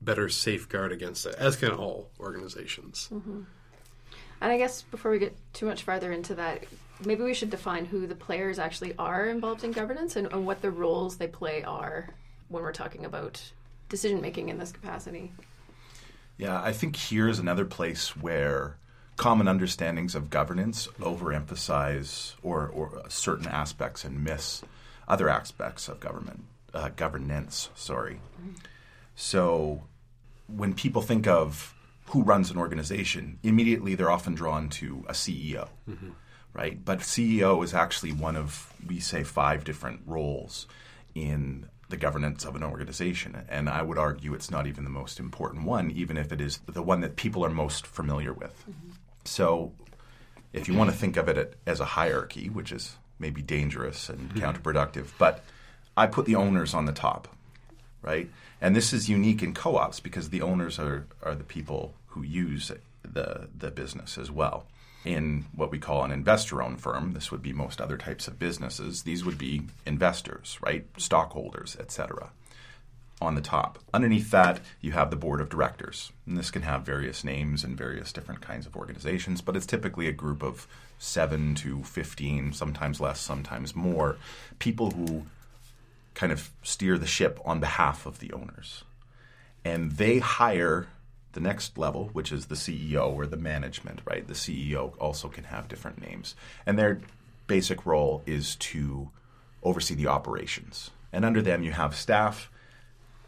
better 0.00 0.28
safeguard 0.28 0.92
against 0.92 1.26
it, 1.26 1.34
as 1.36 1.56
can 1.56 1.70
all 1.70 2.10
organizations. 2.20 3.08
Mm-hmm. 3.12 3.42
And 4.40 4.52
I 4.52 4.58
guess 4.58 4.82
before 4.82 5.10
we 5.10 5.18
get 5.18 5.36
too 5.52 5.66
much 5.66 5.82
farther 5.82 6.12
into 6.12 6.34
that, 6.36 6.64
maybe 7.04 7.22
we 7.22 7.34
should 7.34 7.50
define 7.50 7.84
who 7.84 8.06
the 8.06 8.14
players 8.14 8.58
actually 8.58 8.94
are 8.98 9.26
involved 9.26 9.64
in 9.64 9.72
governance 9.72 10.16
and, 10.16 10.32
and 10.32 10.46
what 10.46 10.62
the 10.62 10.70
roles 10.70 11.16
they 11.16 11.26
play 11.26 11.62
are 11.64 12.14
when 12.48 12.62
we're 12.62 12.72
talking 12.72 13.04
about 13.04 13.42
decision 13.88 14.20
making 14.20 14.48
in 14.48 14.58
this 14.58 14.72
capacity. 14.72 15.32
Yeah, 16.36 16.62
I 16.62 16.72
think 16.72 16.94
here's 16.96 17.40
another 17.40 17.64
place 17.64 18.16
where 18.16 18.76
common 19.16 19.48
understandings 19.48 20.14
of 20.14 20.30
governance 20.30 20.86
overemphasize 21.00 22.34
or, 22.42 22.68
or 22.68 23.02
certain 23.08 23.48
aspects 23.48 24.04
and 24.04 24.22
miss 24.22 24.62
other 25.08 25.28
aspects 25.28 25.88
of 25.88 25.98
government 25.98 26.44
uh, 26.72 26.90
governance. 26.90 27.70
Sorry. 27.74 28.20
Mm-hmm. 28.40 28.54
So 29.20 29.82
when 30.46 30.74
people 30.74 31.02
think 31.02 31.26
of 31.26 31.74
who 32.06 32.22
runs 32.22 32.52
an 32.52 32.56
organization, 32.56 33.40
immediately 33.42 33.96
they're 33.96 34.12
often 34.12 34.36
drawn 34.36 34.68
to 34.68 35.04
a 35.08 35.12
CEO, 35.12 35.68
mm-hmm. 35.90 36.10
right? 36.54 36.82
But 36.84 37.00
CEO 37.00 37.64
is 37.64 37.74
actually 37.74 38.12
one 38.12 38.36
of, 38.36 38.72
we 38.86 39.00
say, 39.00 39.24
five 39.24 39.64
different 39.64 40.02
roles 40.06 40.68
in 41.16 41.68
the 41.88 41.96
governance 41.96 42.44
of 42.44 42.54
an 42.54 42.62
organization. 42.62 43.42
And 43.48 43.68
I 43.68 43.82
would 43.82 43.98
argue 43.98 44.34
it's 44.34 44.52
not 44.52 44.68
even 44.68 44.84
the 44.84 44.90
most 44.90 45.18
important 45.18 45.64
one, 45.64 45.90
even 45.90 46.16
if 46.16 46.30
it 46.30 46.40
is 46.40 46.60
the 46.68 46.80
one 46.80 47.00
that 47.00 47.16
people 47.16 47.44
are 47.44 47.50
most 47.50 47.88
familiar 47.88 48.32
with. 48.32 48.64
Mm-hmm. 48.70 48.90
So 49.24 49.72
if 50.52 50.68
you 50.68 50.74
want 50.74 50.90
to 50.90 50.96
think 50.96 51.16
of 51.16 51.28
it 51.28 51.56
as 51.66 51.80
a 51.80 51.84
hierarchy, 51.84 52.50
which 52.50 52.70
is 52.70 52.96
maybe 53.18 53.42
dangerous 53.42 54.08
and 54.08 54.32
mm-hmm. 54.32 54.38
counterproductive, 54.38 55.08
but 55.18 55.42
I 55.96 56.06
put 56.06 56.26
the 56.26 56.36
owners 56.36 56.72
on 56.72 56.84
the 56.84 56.92
top, 56.92 57.34
right? 58.02 58.28
And 58.60 58.74
this 58.74 58.92
is 58.92 59.08
unique 59.08 59.42
in 59.42 59.54
co-ops 59.54 60.00
because 60.00 60.30
the 60.30 60.42
owners 60.42 60.78
are, 60.78 61.06
are 61.22 61.34
the 61.34 61.44
people 61.44 61.94
who 62.08 62.22
use 62.22 62.72
the, 63.02 63.48
the 63.56 63.70
business 63.70 64.18
as 64.18 64.30
well. 64.30 64.66
In 65.04 65.46
what 65.54 65.70
we 65.70 65.78
call 65.78 66.04
an 66.04 66.10
investor-owned 66.10 66.80
firm, 66.80 67.12
this 67.12 67.30
would 67.30 67.42
be 67.42 67.52
most 67.52 67.80
other 67.80 67.96
types 67.96 68.26
of 68.26 68.38
businesses. 68.38 69.04
These 69.04 69.24
would 69.24 69.38
be 69.38 69.62
investors, 69.86 70.58
right, 70.60 70.86
stockholders, 70.96 71.76
etc. 71.78 72.30
On 73.20 73.34
the 73.34 73.40
top, 73.40 73.78
underneath 73.94 74.30
that, 74.30 74.60
you 74.80 74.92
have 74.92 75.10
the 75.10 75.16
board 75.16 75.40
of 75.40 75.48
directors, 75.48 76.12
and 76.26 76.36
this 76.36 76.50
can 76.50 76.62
have 76.62 76.82
various 76.82 77.24
names 77.24 77.64
and 77.64 77.76
various 77.76 78.12
different 78.12 78.40
kinds 78.40 78.66
of 78.66 78.76
organizations. 78.76 79.40
But 79.40 79.56
it's 79.56 79.66
typically 79.66 80.08
a 80.08 80.12
group 80.12 80.42
of 80.42 80.66
seven 80.98 81.54
to 81.56 81.82
fifteen, 81.84 82.52
sometimes 82.52 83.00
less, 83.00 83.20
sometimes 83.20 83.74
more, 83.74 84.18
people 84.58 84.90
who 84.90 85.26
kind 86.18 86.32
of 86.32 86.50
steer 86.64 86.98
the 86.98 87.06
ship 87.06 87.38
on 87.44 87.60
behalf 87.60 88.04
of 88.04 88.18
the 88.18 88.32
owners. 88.32 88.82
And 89.64 89.92
they 89.92 90.18
hire 90.18 90.88
the 91.32 91.40
next 91.40 91.78
level, 91.78 92.10
which 92.12 92.32
is 92.32 92.46
the 92.46 92.56
CEO 92.56 93.14
or 93.14 93.24
the 93.24 93.36
management, 93.36 94.00
right? 94.04 94.26
The 94.26 94.34
CEO 94.34 94.94
also 94.98 95.28
can 95.28 95.44
have 95.44 95.68
different 95.68 96.00
names. 96.00 96.34
And 96.66 96.76
their 96.76 97.00
basic 97.46 97.86
role 97.86 98.22
is 98.26 98.56
to 98.56 99.10
oversee 99.62 99.94
the 99.94 100.08
operations. 100.08 100.90
And 101.12 101.24
under 101.24 101.40
them, 101.40 101.62
you 101.62 101.70
have 101.70 101.94
staff 101.94 102.50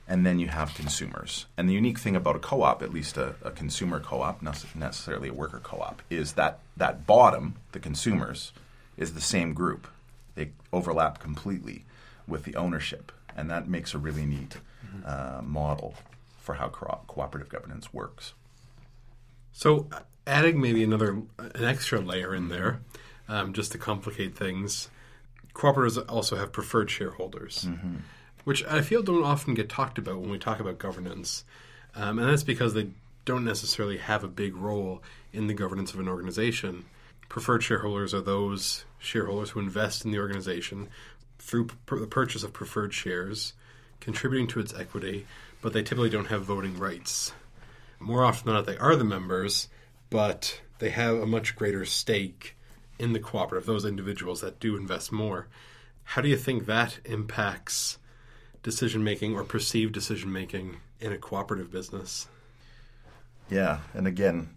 and 0.08 0.26
then 0.26 0.40
you 0.40 0.48
have 0.48 0.74
consumers. 0.74 1.46
And 1.56 1.68
the 1.68 1.74
unique 1.74 2.00
thing 2.00 2.16
about 2.16 2.34
a 2.34 2.40
co 2.40 2.62
op, 2.62 2.82
at 2.82 2.92
least 2.92 3.16
a, 3.16 3.36
a 3.44 3.52
consumer 3.52 4.00
co 4.00 4.22
op, 4.22 4.42
not 4.42 4.64
necessarily 4.74 5.28
a 5.28 5.32
worker 5.32 5.60
co 5.62 5.78
op, 5.78 6.02
is 6.10 6.32
that 6.32 6.58
that 6.76 7.06
bottom, 7.06 7.54
the 7.70 7.78
consumers, 7.78 8.52
is 8.96 9.14
the 9.14 9.20
same 9.20 9.54
group. 9.54 9.86
They 10.34 10.50
overlap 10.72 11.20
completely 11.20 11.84
with 12.30 12.44
the 12.44 12.56
ownership, 12.56 13.12
and 13.36 13.50
that 13.50 13.68
makes 13.68 13.92
a 13.92 13.98
really 13.98 14.24
neat 14.24 14.56
uh, 15.04 15.40
model 15.42 15.94
for 16.38 16.54
how 16.54 16.68
co- 16.68 17.00
cooperative 17.06 17.48
governance 17.48 17.92
works. 17.92 18.34
So, 19.52 19.88
adding 20.26 20.60
maybe 20.60 20.82
another 20.82 21.22
an 21.38 21.64
extra 21.64 22.00
layer 22.00 22.34
in 22.34 22.48
there, 22.48 22.80
um, 23.28 23.52
just 23.52 23.72
to 23.72 23.78
complicate 23.78 24.36
things, 24.36 24.88
cooperatives 25.54 26.02
also 26.08 26.36
have 26.36 26.52
preferred 26.52 26.90
shareholders, 26.90 27.66
mm-hmm. 27.68 27.96
which 28.44 28.64
I 28.64 28.80
feel 28.80 29.02
don't 29.02 29.24
often 29.24 29.54
get 29.54 29.68
talked 29.68 29.98
about 29.98 30.20
when 30.20 30.30
we 30.30 30.38
talk 30.38 30.60
about 30.60 30.78
governance, 30.78 31.44
um, 31.94 32.18
and 32.18 32.28
that's 32.28 32.42
because 32.44 32.74
they 32.74 32.88
don't 33.24 33.44
necessarily 33.44 33.98
have 33.98 34.24
a 34.24 34.28
big 34.28 34.56
role 34.56 35.02
in 35.32 35.46
the 35.46 35.54
governance 35.54 35.92
of 35.92 36.00
an 36.00 36.08
organization. 36.08 36.84
Preferred 37.28 37.62
shareholders 37.62 38.12
are 38.12 38.20
those 38.20 38.84
shareholders 38.98 39.50
who 39.50 39.60
invest 39.60 40.04
in 40.04 40.10
the 40.10 40.18
organization 40.18 40.88
through 41.40 41.68
the 41.88 42.06
purchase 42.06 42.42
of 42.42 42.52
preferred 42.52 42.94
shares, 42.94 43.54
contributing 43.98 44.46
to 44.48 44.60
its 44.60 44.74
equity, 44.74 45.26
but 45.62 45.72
they 45.72 45.82
typically 45.82 46.10
don't 46.10 46.28
have 46.28 46.44
voting 46.44 46.78
rights. 46.78 47.32
More 47.98 48.24
often 48.24 48.46
than 48.46 48.54
not, 48.54 48.66
they 48.66 48.78
are 48.78 48.96
the 48.96 49.04
members, 49.04 49.68
but 50.08 50.60
they 50.78 50.90
have 50.90 51.16
a 51.16 51.26
much 51.26 51.56
greater 51.56 51.84
stake 51.84 52.56
in 52.98 53.12
the 53.12 53.20
cooperative, 53.20 53.66
those 53.66 53.84
individuals 53.84 54.40
that 54.40 54.60
do 54.60 54.76
invest 54.76 55.10
more. 55.12 55.48
How 56.04 56.22
do 56.22 56.28
you 56.28 56.36
think 56.36 56.66
that 56.66 56.98
impacts 57.04 57.98
decision 58.62 59.02
making 59.02 59.34
or 59.34 59.44
perceived 59.44 59.94
decision 59.94 60.32
making 60.32 60.76
in 61.00 61.12
a 61.12 61.18
cooperative 61.18 61.70
business? 61.70 62.28
Yeah, 63.48 63.80
and 63.94 64.06
again, 64.06 64.50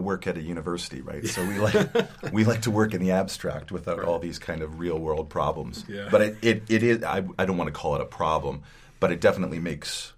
work 0.00 0.26
at 0.26 0.36
a 0.36 0.42
university, 0.42 1.00
right? 1.00 1.26
So 1.26 1.44
we 1.46 1.58
like 1.58 2.32
we 2.32 2.44
like 2.44 2.62
to 2.62 2.70
work 2.70 2.94
in 2.94 3.00
the 3.00 3.12
abstract 3.12 3.72
without 3.72 3.98
right. 3.98 4.06
all 4.06 4.18
these 4.18 4.38
kind 4.38 4.62
of 4.62 4.78
real 4.78 4.98
world 4.98 5.28
problems. 5.28 5.84
Yeah. 5.88 6.08
But 6.10 6.20
it, 6.22 6.38
it, 6.42 6.62
it 6.68 6.82
is 6.82 7.02
I, 7.04 7.24
I 7.38 7.44
don't 7.44 7.56
want 7.56 7.68
to 7.68 7.72
call 7.72 7.94
it 7.94 8.00
a 8.00 8.06
problem, 8.06 8.62
but 9.00 9.12
it 9.12 9.20
definitely 9.20 9.58
makes 9.58 10.12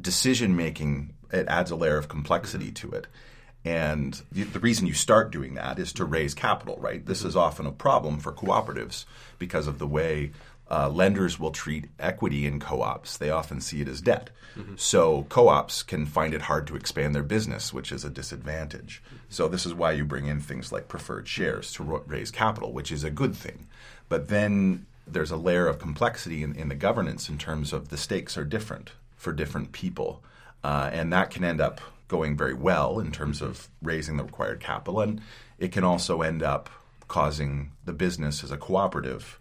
decision 0.00 0.56
making 0.56 1.14
it 1.32 1.46
adds 1.48 1.70
a 1.70 1.76
layer 1.76 1.96
of 1.96 2.08
complexity 2.08 2.70
to 2.72 2.90
it. 2.92 3.06
And 3.64 4.20
the, 4.30 4.44
the, 4.44 4.60
reason 4.60 4.86
you 4.86 4.94
start 4.94 5.30
doing 5.30 5.54
that 5.54 5.78
is 5.78 5.92
to 5.94 6.04
raise 6.04 6.32
capital, 6.32 6.78
right? 6.80 7.04
This 7.04 7.18
mm-hmm. 7.18 7.28
is 7.28 7.36
often 7.36 7.66
a 7.66 7.72
problem 7.72 8.18
for 8.18 8.32
cooperatives 8.32 9.04
because 9.38 9.66
of 9.66 9.78
the 9.78 9.86
way 9.86 10.30
uh, 10.70 10.88
lenders 10.88 11.38
will 11.38 11.50
treat 11.50 11.86
equity 11.98 12.46
in 12.46 12.60
co-ops. 12.60 13.16
They 13.16 13.30
often 13.30 13.60
see 13.60 13.80
it 13.80 13.88
as 13.88 14.00
debt. 14.00 14.30
Mm-hmm. 14.56 14.74
So 14.76 15.26
co-ops 15.28 15.82
can 15.82 16.04
find 16.06 16.34
it 16.34 16.42
hard 16.42 16.66
to 16.66 16.76
expand 16.76 17.14
their 17.14 17.22
business, 17.22 17.72
which 17.72 17.92
is 17.92 18.04
a 18.04 18.10
disadvantage. 18.10 19.02
So 19.28 19.48
this 19.48 19.64
is 19.64 19.74
why 19.74 19.92
you 19.92 20.04
bring 20.04 20.26
in 20.26 20.40
things 20.40 20.72
like 20.72 20.88
preferred 20.88 21.28
shares 21.28 21.72
to 21.74 21.82
ro- 21.82 22.04
raise 22.06 22.30
capital, 22.30 22.72
which 22.72 22.92
is 22.92 23.04
a 23.04 23.10
good 23.10 23.34
thing. 23.34 23.66
But 24.08 24.28
then 24.28 24.86
there's 25.06 25.30
a 25.30 25.36
layer 25.36 25.66
of 25.66 25.78
complexity 25.78 26.42
in, 26.42 26.54
in 26.54 26.68
the 26.68 26.74
governance 26.74 27.28
in 27.28 27.38
terms 27.38 27.72
of 27.72 27.88
the 27.88 27.96
stakes 27.96 28.36
are 28.36 28.44
different 28.44 28.92
for 29.16 29.32
different 29.32 29.72
people, 29.72 30.22
uh, 30.62 30.90
and 30.92 31.12
that 31.12 31.30
can 31.30 31.44
end 31.44 31.60
up 31.60 31.80
going 32.08 32.36
very 32.36 32.54
well 32.54 32.98
in 32.98 33.12
terms 33.12 33.42
of 33.42 33.68
raising 33.82 34.16
the 34.16 34.24
required 34.24 34.60
capital, 34.60 35.00
and 35.00 35.20
it 35.58 35.72
can 35.72 35.84
also 35.84 36.22
end 36.22 36.42
up 36.42 36.70
causing 37.06 37.72
the 37.84 37.92
business 37.92 38.44
as 38.44 38.50
a 38.50 38.56
cooperative 38.56 39.38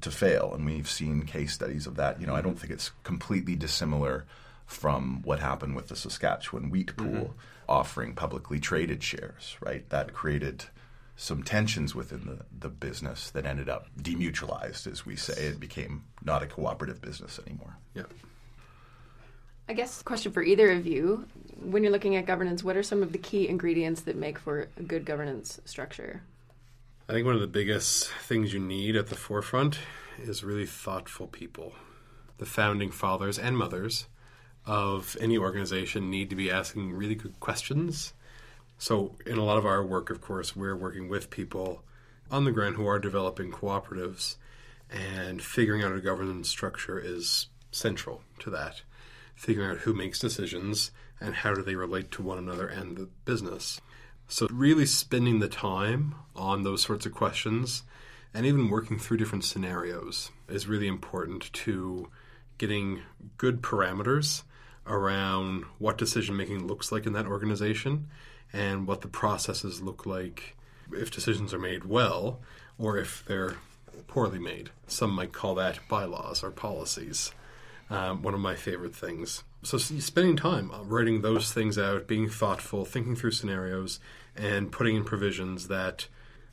to 0.00 0.10
fail. 0.10 0.52
And 0.54 0.64
we've 0.64 0.88
seen 0.88 1.22
case 1.22 1.52
studies 1.52 1.86
of 1.86 1.96
that. 1.96 2.20
You 2.20 2.26
know, 2.26 2.34
I 2.34 2.40
don't 2.40 2.58
think 2.58 2.72
it's 2.72 2.90
completely 3.04 3.56
dissimilar 3.56 4.24
from 4.66 5.22
what 5.22 5.40
happened 5.40 5.76
with 5.76 5.88
the 5.88 5.96
Saskatchewan 5.96 6.70
wheat 6.70 6.96
pool 6.96 7.06
mm-hmm. 7.06 7.32
offering 7.68 8.14
publicly 8.14 8.58
traded 8.58 9.02
shares, 9.02 9.56
right? 9.60 9.88
That 9.90 10.12
created 10.12 10.64
some 11.16 11.42
tensions 11.42 11.94
within 11.94 12.26
the, 12.26 12.38
the 12.58 12.68
business 12.68 13.30
that 13.30 13.44
ended 13.44 13.68
up 13.68 13.86
demutualized, 14.00 14.90
as 14.90 15.04
we 15.04 15.16
say. 15.16 15.34
It 15.34 15.60
became 15.60 16.04
not 16.24 16.42
a 16.42 16.46
cooperative 16.46 17.00
business 17.00 17.38
anymore. 17.46 17.76
Yeah. 17.94 18.04
I 19.68 19.74
guess 19.74 20.02
question 20.02 20.32
for 20.32 20.42
either 20.42 20.70
of 20.72 20.86
you: 20.86 21.26
When 21.60 21.82
you're 21.82 21.92
looking 21.92 22.16
at 22.16 22.26
governance, 22.26 22.64
what 22.64 22.76
are 22.76 22.82
some 22.82 23.02
of 23.02 23.12
the 23.12 23.18
key 23.18 23.48
ingredients 23.48 24.02
that 24.02 24.16
make 24.16 24.38
for 24.38 24.68
a 24.76 24.82
good 24.82 25.04
governance 25.04 25.60
structure? 25.64 26.22
I 27.12 27.14
think 27.16 27.26
one 27.26 27.34
of 27.34 27.42
the 27.42 27.46
biggest 27.46 28.08
things 28.26 28.54
you 28.54 28.58
need 28.58 28.96
at 28.96 29.08
the 29.08 29.16
forefront 29.16 29.78
is 30.18 30.42
really 30.42 30.64
thoughtful 30.64 31.26
people. 31.26 31.74
The 32.38 32.46
founding 32.46 32.90
fathers 32.90 33.38
and 33.38 33.54
mothers 33.54 34.06
of 34.64 35.14
any 35.20 35.36
organization 35.36 36.08
need 36.08 36.30
to 36.30 36.36
be 36.36 36.50
asking 36.50 36.94
really 36.94 37.14
good 37.14 37.38
questions. 37.38 38.14
So, 38.78 39.14
in 39.26 39.36
a 39.36 39.44
lot 39.44 39.58
of 39.58 39.66
our 39.66 39.84
work, 39.84 40.08
of 40.08 40.22
course, 40.22 40.56
we're 40.56 40.74
working 40.74 41.10
with 41.10 41.28
people 41.28 41.82
on 42.30 42.46
the 42.46 42.50
ground 42.50 42.76
who 42.76 42.86
are 42.86 42.98
developing 42.98 43.52
cooperatives, 43.52 44.36
and 44.90 45.42
figuring 45.42 45.82
out 45.82 45.94
a 45.94 46.00
governance 46.00 46.48
structure 46.48 46.98
is 46.98 47.48
central 47.70 48.22
to 48.38 48.48
that 48.48 48.80
figuring 49.34 49.70
out 49.70 49.80
who 49.80 49.92
makes 49.92 50.18
decisions 50.18 50.92
and 51.20 51.34
how 51.34 51.52
do 51.52 51.60
they 51.60 51.74
relate 51.74 52.10
to 52.12 52.22
one 52.22 52.38
another 52.38 52.66
and 52.66 52.96
the 52.96 53.10
business. 53.26 53.82
So, 54.28 54.48
really 54.50 54.86
spending 54.86 55.40
the 55.40 55.48
time 55.48 56.14
on 56.34 56.62
those 56.62 56.82
sorts 56.82 57.06
of 57.06 57.12
questions 57.12 57.82
and 58.34 58.46
even 58.46 58.70
working 58.70 58.98
through 58.98 59.18
different 59.18 59.44
scenarios 59.44 60.30
is 60.48 60.66
really 60.66 60.86
important 60.86 61.52
to 61.52 62.08
getting 62.58 63.02
good 63.36 63.62
parameters 63.62 64.42
around 64.86 65.64
what 65.78 65.98
decision 65.98 66.36
making 66.36 66.66
looks 66.66 66.90
like 66.90 67.06
in 67.06 67.12
that 67.12 67.26
organization 67.26 68.08
and 68.52 68.86
what 68.86 69.00
the 69.00 69.08
processes 69.08 69.80
look 69.80 70.06
like 70.06 70.56
if 70.92 71.10
decisions 71.10 71.54
are 71.54 71.58
made 71.58 71.84
well 71.84 72.40
or 72.78 72.98
if 72.98 73.24
they're 73.26 73.56
poorly 74.08 74.38
made. 74.38 74.70
Some 74.86 75.12
might 75.12 75.32
call 75.32 75.54
that 75.56 75.78
bylaws 75.88 76.42
or 76.42 76.50
policies 76.50 77.32
um, 77.92 78.22
one 78.22 78.34
of 78.34 78.40
my 78.40 78.54
favorite 78.54 78.94
things. 78.94 79.44
So 79.62 79.76
spending 79.78 80.36
time 80.36 80.70
uh, 80.70 80.82
writing 80.82 81.20
those 81.20 81.52
things 81.52 81.78
out, 81.78 82.06
being 82.06 82.28
thoughtful, 82.28 82.84
thinking 82.84 83.14
through 83.14 83.32
scenarios, 83.32 84.00
and 84.34 84.72
putting 84.72 84.96
in 84.96 85.04
provisions 85.04 85.68
that, 85.68 86.08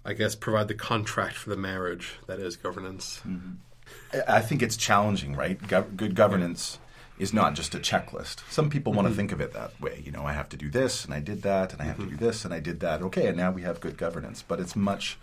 I 0.06 0.14
guess, 0.14 0.36
provide 0.36 0.68
the 0.68 0.76
contract 0.76 1.36
for 1.36 1.50
the 1.50 1.58
marriage 1.58 2.16
that 2.28 2.40
is 2.40 2.56
governance. 2.56 3.22
Mm-hmm. 3.28 4.20
I 4.28 4.42
think 4.42 4.62
it's 4.62 4.78
challenging, 4.78 5.36
right? 5.36 5.66
Go- 5.68 5.84
good 5.84 6.16
governance 6.16 6.80
yeah. 7.18 7.24
is 7.24 7.34
not 7.34 7.54
just 7.54 7.76
a 7.76 7.80
checklist. 7.80 8.42
Some 8.50 8.70
people 8.70 8.92
mm-hmm. 8.92 9.04
want 9.04 9.10
to 9.10 9.16
think 9.16 9.32
of 9.32 9.42
it 9.42 9.54
that 9.54 9.80
way. 9.82 10.02
You 10.06 10.12
know, 10.12 10.26
I 10.26 10.34
have 10.34 10.50
to 10.50 10.58
do 10.58 10.70
this, 10.70 11.06
and 11.06 11.14
I 11.14 11.20
did 11.20 11.42
that, 11.44 11.74
and 11.74 11.82
I 11.82 11.86
have 11.86 11.98
mm-hmm. 11.98 12.12
to 12.12 12.18
do 12.18 12.26
this, 12.26 12.46
and 12.46 12.54
I 12.54 12.60
did 12.60 12.80
that. 12.80 13.02
Okay, 13.02 13.28
and 13.28 13.38
now 13.38 13.52
we 13.52 13.64
have 13.64 13.82
good 13.82 13.98
governance. 13.98 14.44
But 14.48 14.60
it's 14.60 14.76
much 14.76 15.18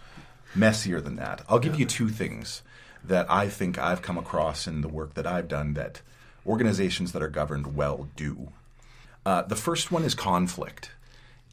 messier 0.55 1.01
than 1.01 1.17
that. 1.17 1.43
I'll 1.49 1.59
give 1.59 1.75
yeah. 1.75 1.81
you 1.81 1.87
two 1.87 2.09
things 2.09 2.63
that 3.05 3.31
I 3.31 3.49
think 3.49 3.79
I've 3.79 4.03
come 4.03 4.19
across 4.19 4.67
in 4.67 4.81
the 4.81 4.89
work 4.89 5.15
that 5.15 5.27
I've 5.27 5.49
done 5.49 5.75
that 5.75 6.03
organizations 6.47 7.13
that 7.13 7.23
are 7.23 7.29
governed 7.29 7.77
well 7.77 8.09
do. 8.17 8.49
Uh, 9.25 9.43
the 9.43 9.57
first 9.57 9.91
one 9.91 10.05
is 10.05 10.15
conflict. 10.15 10.91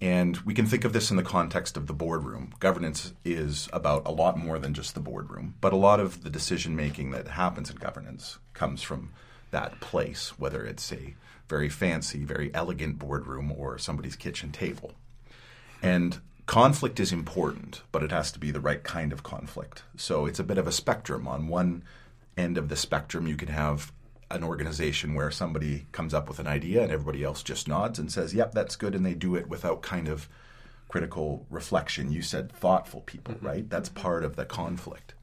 And 0.03 0.35
we 0.39 0.53
can 0.53 0.65
think 0.65 0.83
of 0.83 0.91
this 0.91 1.11
in 1.11 1.15
the 1.15 1.23
context 1.23 1.77
of 1.77 1.87
the 1.87 1.93
boardroom. 1.93 2.51
Governance 2.59 3.13
is 3.23 3.69
about 3.71 4.05
a 4.05 4.11
lot 4.11 4.37
more 4.37 4.59
than 4.59 4.73
just 4.73 4.95
the 4.95 4.99
boardroom, 4.99 5.53
but 5.61 5.71
a 5.71 5.77
lot 5.77 6.01
of 6.01 6.23
the 6.23 6.29
decision 6.29 6.75
making 6.75 7.11
that 7.11 7.29
happens 7.29 7.69
in 7.69 7.77
governance 7.77 8.37
comes 8.53 8.83
from 8.83 9.11
that 9.51 9.79
place, 9.79 10.37
whether 10.37 10.65
it's 10.65 10.91
a 10.91 11.15
very 11.47 11.69
fancy, 11.69 12.25
very 12.25 12.53
elegant 12.53 12.99
boardroom 12.99 13.49
or 13.49 13.77
somebody's 13.77 14.17
kitchen 14.17 14.51
table. 14.51 14.91
And 15.81 16.19
conflict 16.47 16.99
is 16.99 17.13
important, 17.13 17.83
but 17.93 18.03
it 18.03 18.11
has 18.11 18.29
to 18.33 18.39
be 18.39 18.51
the 18.51 18.59
right 18.59 18.83
kind 18.83 19.13
of 19.13 19.23
conflict. 19.23 19.83
So 19.95 20.25
it's 20.25 20.39
a 20.39 20.43
bit 20.43 20.57
of 20.57 20.67
a 20.67 20.73
spectrum. 20.73 21.29
On 21.29 21.47
one 21.47 21.81
end 22.35 22.57
of 22.57 22.67
the 22.67 22.75
spectrum, 22.75 23.25
you 23.25 23.37
can 23.37 23.47
have 23.47 23.93
an 24.31 24.43
organization 24.43 25.13
where 25.13 25.31
somebody 25.31 25.85
comes 25.91 26.13
up 26.13 26.27
with 26.27 26.39
an 26.39 26.47
idea 26.47 26.81
and 26.81 26.91
everybody 26.91 27.23
else 27.23 27.43
just 27.43 27.67
nods 27.67 27.99
and 27.99 28.11
says, 28.11 28.33
"Yep, 28.33 28.53
that's 28.53 28.75
good," 28.75 28.95
and 28.95 29.05
they 29.05 29.13
do 29.13 29.35
it 29.35 29.47
without 29.47 29.81
kind 29.81 30.07
of 30.07 30.27
critical 30.87 31.45
reflection. 31.49 32.11
You 32.11 32.21
said 32.21 32.51
thoughtful 32.51 33.01
people, 33.01 33.35
mm-hmm. 33.35 33.45
right? 33.45 33.69
That's 33.69 33.89
part 33.89 34.23
of 34.23 34.35
the 34.35 34.45
conflict. 34.45 35.13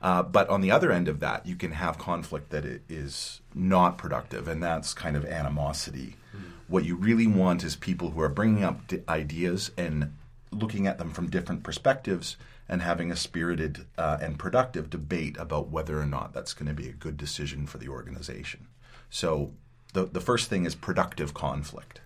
Uh, 0.00 0.22
but 0.22 0.48
on 0.48 0.60
the 0.60 0.70
other 0.70 0.92
end 0.92 1.08
of 1.08 1.20
that, 1.20 1.44
you 1.44 1.56
can 1.56 1.72
have 1.72 1.98
conflict 1.98 2.50
that 2.50 2.64
is 2.88 3.40
not 3.54 3.98
productive, 3.98 4.46
and 4.46 4.62
that's 4.62 4.94
kind 4.94 5.16
of 5.16 5.24
animosity. 5.24 6.16
Mm-hmm. 6.34 6.50
What 6.68 6.84
you 6.84 6.96
really 6.96 7.26
want 7.26 7.64
is 7.64 7.74
people 7.74 8.10
who 8.10 8.20
are 8.20 8.28
bringing 8.28 8.62
up 8.62 8.80
ideas 9.08 9.72
and 9.76 10.14
looking 10.52 10.86
at 10.86 10.98
them 10.98 11.10
from 11.10 11.30
different 11.30 11.62
perspectives 11.62 12.36
and 12.68 12.82
having 12.82 13.10
a 13.10 13.16
spirited 13.16 13.86
uh, 13.96 14.18
and 14.20 14.38
productive 14.38 14.90
debate 14.90 15.36
about 15.38 15.68
whether 15.68 16.00
or 16.00 16.06
not 16.06 16.32
that's 16.32 16.52
going 16.52 16.68
to 16.68 16.74
be 16.74 16.88
a 16.88 16.92
good 16.92 17.16
decision 17.16 17.66
for 17.66 17.78
the 17.78 17.88
organization. 17.88 18.66
So 19.10 19.52
the, 19.94 20.04
the 20.04 20.20
first 20.20 20.50
thing 20.50 20.66
is 20.66 20.74
productive 20.74 21.32
conflict. 21.34 22.00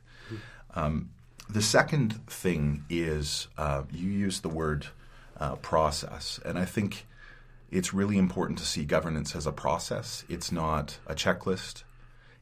Um, 0.75 1.11
the 1.49 1.62
second 1.62 2.26
thing 2.26 2.85
is 2.88 3.49
uh, 3.59 3.83
you 3.90 4.09
use 4.09 4.40
the 4.40 4.49
word 4.49 4.87
uh, 5.38 5.57
process, 5.57 6.40
and 6.45 6.59
I 6.59 6.64
think 6.64 7.07
it's 7.71 7.92
really 7.92 8.19
important 8.19 8.59
to 8.61 8.64
see 8.64 8.85
governance 8.85 9.35
as 9.35 9.47
a 9.47 9.52
process. 9.52 10.25
It's 10.28 10.52
not 10.52 10.99
a 11.07 11.14
checklist. 11.14 11.83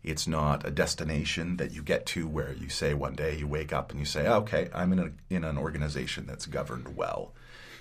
It's 0.03 0.27
not 0.27 0.67
a 0.67 0.71
destination 0.71 1.57
that 1.57 1.73
you 1.73 1.83
get 1.83 2.07
to 2.07 2.27
where 2.27 2.53
you 2.53 2.69
say 2.69 2.95
one 2.95 3.15
day 3.15 3.37
you 3.37 3.47
wake 3.47 3.73
up 3.73 3.91
and 3.91 4.01
you 4.01 4.07
say, 4.07 4.27
"Okay, 4.29 4.69
I'm 4.75 4.93
in 4.93 4.99
a, 4.99 5.11
in 5.35 5.45
an 5.45 5.59
organization 5.59 6.27
that's 6.27 6.47
governed 6.47 6.97
well." 6.97 7.33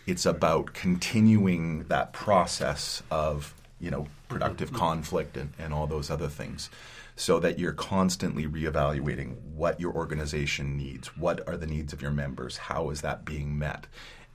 It's 0.10 0.26
about 0.26 0.74
continuing 0.74 1.84
that 1.86 2.14
process 2.14 3.04
of 3.12 3.54
you 3.80 3.92
know 3.92 4.08
productive 4.28 4.70
mm-hmm. 4.70 4.78
conflict 4.78 5.38
and, 5.38 5.54
and 5.58 5.74
all 5.74 5.88
those 5.88 6.10
other 6.10 6.28
things 6.28 6.70
so 7.16 7.40
that 7.40 7.60
you're 7.60 7.74
constantly 7.74 8.48
reevaluating 8.48 9.36
what 9.54 9.80
your 9.80 9.94
organization 9.94 10.78
needs 10.78 11.18
what 11.18 11.46
are 11.48 11.58
the 11.58 11.68
needs 11.68 11.92
of 11.94 12.02
your 12.02 12.12
members 12.12 12.58
how 12.58 12.90
is 12.90 13.02
that 13.02 13.26
being 13.26 13.58
met 13.58 13.88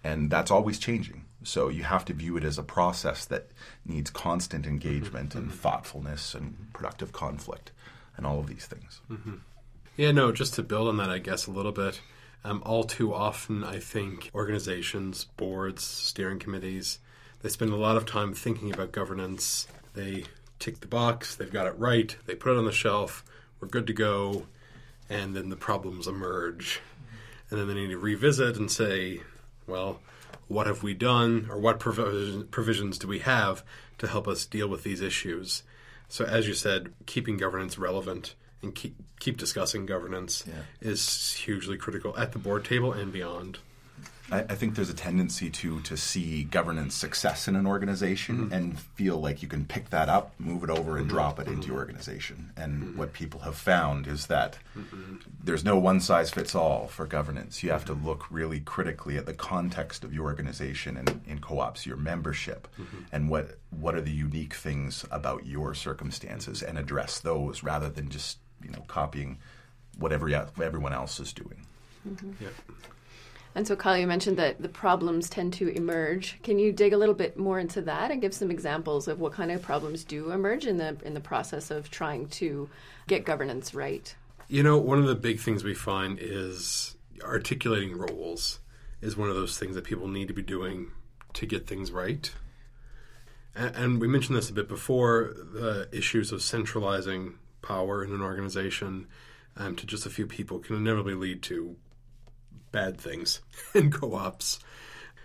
and 0.03 0.31
that's 0.31 0.51
always 0.51 0.79
changing 0.79 1.25
so 1.43 1.69
you 1.69 1.83
have 1.83 2.05
to 2.05 2.13
view 2.13 2.37
it 2.37 2.45
as 2.45 2.59
a 2.59 2.63
process 2.63 3.25
that 3.25 3.49
needs 3.87 4.11
constant 4.11 4.67
engagement 4.67 5.31
mm-hmm. 5.31 5.39
and 5.39 5.53
thoughtfulness 5.53 6.35
and 6.35 6.57
productive 6.73 7.13
conflict 7.13 7.71
and 8.17 8.27
all 8.27 8.39
of 8.39 8.47
these 8.47 8.67
things 8.67 9.01
mm-hmm. 9.11 9.37
yeah 9.97 10.13
no 10.13 10.33
just 10.33 10.55
to 10.55 10.63
build 10.63 10.89
on 10.89 10.97
that 10.97 11.11
i 11.11 11.19
guess 11.19 11.47
a 11.47 11.51
little 11.51 11.73
bit 11.73 12.01
um, 12.45 12.63
all 12.67 12.85
too 12.85 13.15
often, 13.15 13.65
I 13.65 13.79
think 13.79 14.31
organizations, 14.35 15.25
boards, 15.37 15.83
steering 15.83 16.39
committees, 16.39 16.99
they 17.43 17.49
spend 17.49 17.73
a 17.73 17.77
lot 17.77 17.97
of 17.97 18.07
time 18.07 18.35
thinking 18.35 18.73
about 18.73 18.93
governance. 18.93 19.67
They 19.95 20.25
tick 20.59 20.81
the 20.81 20.87
box, 20.87 21.35
they've 21.35 21.53
got 21.53 21.67
it 21.67 21.79
right, 21.79 22.17
they 22.27 22.35
put 22.35 22.53
it 22.53 22.59
on 22.59 22.65
the 22.65 22.73
shelf, 22.73 23.25
we're 23.61 23.69
good 23.69 23.87
to 23.87 23.93
go, 23.93 24.47
and 25.09 25.35
then 25.35 25.49
the 25.49 25.57
problems 25.57 26.07
emerge. 26.07 26.81
And 27.51 27.59
then 27.59 27.69
they 27.69 27.75
need 27.75 27.91
to 27.91 27.99
revisit 27.99 28.57
and 28.57 28.71
say, 28.71 29.21
well, 29.67 30.01
what 30.49 30.67
have 30.67 30.83
we 30.83 30.95
done 30.95 31.49
or 31.51 31.59
what 31.59 31.81
provision, 31.81 32.47
provisions 32.49 32.99
do 32.99 33.09
we 33.09 33.21
have 33.21 33.65
to 33.99 34.07
help 34.07 34.29
us 34.29 34.47
deal 34.47 34.69
with 34.69 34.83
these 34.83 35.01
issues. 35.01 35.63
So, 36.09 36.25
as 36.25 36.47
you 36.47 36.55
said, 36.55 36.93
keeping 37.07 37.37
governance 37.37 37.79
relevant 37.79 38.35
and 38.65 38.75
keep, 38.75 38.97
keep 39.21 39.37
discussing 39.37 39.87
governance 39.87 40.45
Yeah. 40.47 40.91
is 40.91 41.35
hugely 41.35 41.77
critical 41.77 42.17
at 42.19 42.33
the 42.33 42.39
board 42.39 42.65
table 42.65 42.93
and 42.93 43.13
beyond. 43.13 43.59
I, 44.31 44.41
I 44.41 44.55
think 44.55 44.75
there's 44.75 44.91
a 44.91 44.95
tendency 44.95 45.51
to 45.51 45.81
to 45.81 45.97
see 45.97 46.45
governance 46.45 46.95
success 46.95 47.47
in 47.47 47.57
an 47.57 47.67
organization 47.67 48.37
mm-hmm. 48.37 48.53
and 48.53 48.79
feel 48.79 49.21
like 49.21 49.43
you 49.43 49.49
can 49.49 49.65
pick 49.65 49.91
that 49.91 50.09
up, 50.09 50.33
move 50.39 50.65
it 50.65 50.71
over, 50.71 50.97
and 50.97 51.07
mm-hmm. 51.07 51.17
drop 51.17 51.39
it 51.39 51.47
into 51.47 51.67
your 51.69 51.77
mm-hmm. 51.77 51.81
organization. 51.81 52.51
And 52.57 52.97
what 52.97 53.13
people 53.13 53.41
have 53.41 53.57
found 53.57 54.07
is 54.07 54.27
that 54.27 54.59
there's 55.43 55.65
no 55.65 55.79
one 55.79 56.01
size 56.01 56.31
fits 56.31 56.55
all 56.55 56.89
for 56.89 57.07
governance. 57.07 57.63
You 57.63 57.71
have 57.71 57.85
to 57.85 57.93
look 57.93 58.25
really 58.31 58.61
critically 58.61 59.19
at 59.19 59.27
the 59.27 59.35
context 59.35 60.05
of 60.05 60.15
your 60.15 60.25
organization 60.25 60.97
and 60.97 61.21
in 61.27 61.41
co-ops, 61.41 61.87
your 61.87 61.97
membership, 61.99 62.67
and 63.13 63.29
what 63.29 63.59
what 63.71 63.95
are 63.95 64.01
the 64.01 64.11
unique 64.11 64.55
things 64.55 65.05
about 65.11 65.47
your 65.47 65.75
circumstances, 65.75 66.63
and 66.63 66.79
address 66.79 67.19
those 67.19 67.63
rather 67.63 67.91
than 67.91 68.09
just 68.09 68.39
you 68.65 68.71
know 68.71 68.85
copying 68.89 69.39
what 69.99 70.13
every, 70.13 70.35
everyone 70.35 70.93
else 70.93 71.21
is 71.21 71.33
doing. 71.33 71.67
Mm-hmm. 72.09 72.33
Yeah. 72.41 72.49
And 73.55 73.67
so, 73.67 73.77
Kyle, 73.77 73.97
you 73.97 74.09
mentioned 74.09 74.37
that 74.39 74.61
the 74.61 74.69
problems 74.69 75.31
tend 75.31 75.53
to 75.55 75.69
emerge. 75.69 76.41
Can 76.43 76.59
you 76.59 76.73
dig 76.73 76.93
a 76.93 76.97
little 76.97 77.15
bit 77.15 77.39
more 77.39 77.61
into 77.61 77.81
that 77.83 78.11
and 78.11 78.21
give 78.21 78.35
some 78.35 78.51
examples 78.51 79.07
of 79.07 79.21
what 79.21 79.33
kind 79.33 79.53
of 79.53 79.63
problems 79.63 80.03
do 80.03 80.33
emerge 80.33 80.67
in 80.67 80.79
the 80.79 80.97
in 81.05 81.15
the 81.15 81.21
process 81.21 81.71
of 81.71 81.91
trying 81.91 82.27
to 82.29 82.69
get 83.07 83.25
governance 83.25 83.73
right? 83.75 84.15
You 84.49 84.63
know, 84.63 84.77
one 84.77 84.99
of 84.99 85.07
the 85.07 85.15
big 85.15 85.39
things 85.39 85.63
we 85.63 85.75
find 85.75 86.19
is 86.21 86.97
articulating 87.23 87.97
roles 87.97 88.59
is 89.01 89.17
one 89.17 89.29
of 89.29 89.37
those 89.37 89.57
things 89.57 89.77
that 89.77 89.85
people 89.85 90.09
need 90.09 90.29
to 90.29 90.35
be 90.35 90.43
doing 90.43 90.91
to 91.35 91.47
get 91.47 91.67
things 91.67 91.93
right. 91.93 92.33
And, 93.55 93.77
and 93.77 94.01
we 94.01 94.09
mentioned 94.09 94.37
this 94.37 94.51
a 94.51 94.53
bit 94.53 94.69
before 94.69 95.33
the 95.37 95.89
issues 95.93 96.33
of 96.33 96.43
centralizing 96.43 97.39
power 97.65 98.05
in 98.05 98.13
an 98.13 98.21
organization 98.21 99.07
um, 99.57 99.77
to 99.77 99.87
just 99.87 100.07
a 100.07 100.11
few 100.11 100.27
people 100.27 100.59
can 100.59 100.77
inevitably 100.77 101.15
lead 101.15 101.43
to 101.45 101.77
bad 102.73 102.99
things 102.99 103.41
in 103.75 103.91
co 103.91 104.15
ops. 104.15 104.59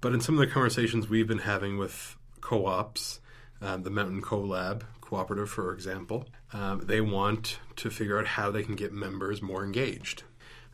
But 0.00 0.14
in 0.14 0.20
some 0.20 0.38
of 0.38 0.46
the 0.46 0.52
conversations 0.52 1.08
we've 1.08 1.26
been 1.26 1.38
having 1.38 1.78
with 1.78 2.16
co 2.40 2.66
ops, 2.66 3.20
um, 3.60 3.82
the 3.82 3.90
Mountain 3.90 4.22
CoLab 4.22 4.82
cooperative, 5.00 5.50
for 5.50 5.72
example, 5.72 6.28
um, 6.54 6.82
they 6.84 7.00
want 7.00 7.58
to 7.76 7.90
figure 7.90 8.18
out 8.18 8.26
how 8.26 8.50
they 8.50 8.62
can 8.62 8.76
get 8.76 8.92
members 8.92 9.42
more 9.42 9.64
engaged. 9.64 10.22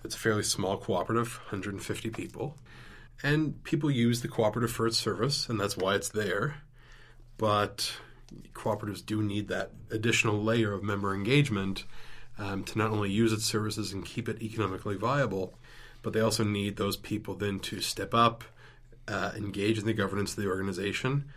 It's 0.05 0.14
a 0.14 0.19
fairly 0.19 0.43
small 0.43 0.77
cooperative, 0.77 1.38
150 1.45 2.11
people. 2.11 2.57
And 3.23 3.62
people 3.64 3.90
use 3.90 4.21
the 4.21 4.29
cooperative 4.29 4.71
for 4.71 4.87
its 4.87 4.99
service, 4.99 5.49
and 5.49 5.59
that's 5.59 5.79
why 5.79 5.95
it's 5.95 6.11
there. 6.11 6.57
But 7.38 7.93
cooperatives 8.53 9.05
do 9.05 9.23
need 9.23 9.49
that 9.49 9.73
additional 9.90 10.43
layer 10.43 10.75
of 10.75 10.83
member 10.83 11.14
engagement 11.14 11.85
um, 12.38 12.62
to 12.64 12.79
not 12.79 12.90
only 12.90 13.11
use 13.11 13.33
its 13.33 13.45
services 13.45 13.93
and 13.93 14.05
keep 14.05 14.29
it 14.29 14.43
economically 14.43 14.97
viable, 14.97 15.59
but 16.03 16.12
they 16.12 16.21
also 16.21 16.45
need 16.45 16.77
those 16.77 16.97
people 16.99 17.35
then 17.35 17.59
to 17.61 17.81
step 17.81 18.14
up, 18.14 18.45
uh, 19.09 19.33
engage 19.35 19.79
in 19.79 19.87
the 19.87 19.93
governance 19.95 20.37
of 20.37 20.43
the 20.43 20.49
organization 20.49 21.31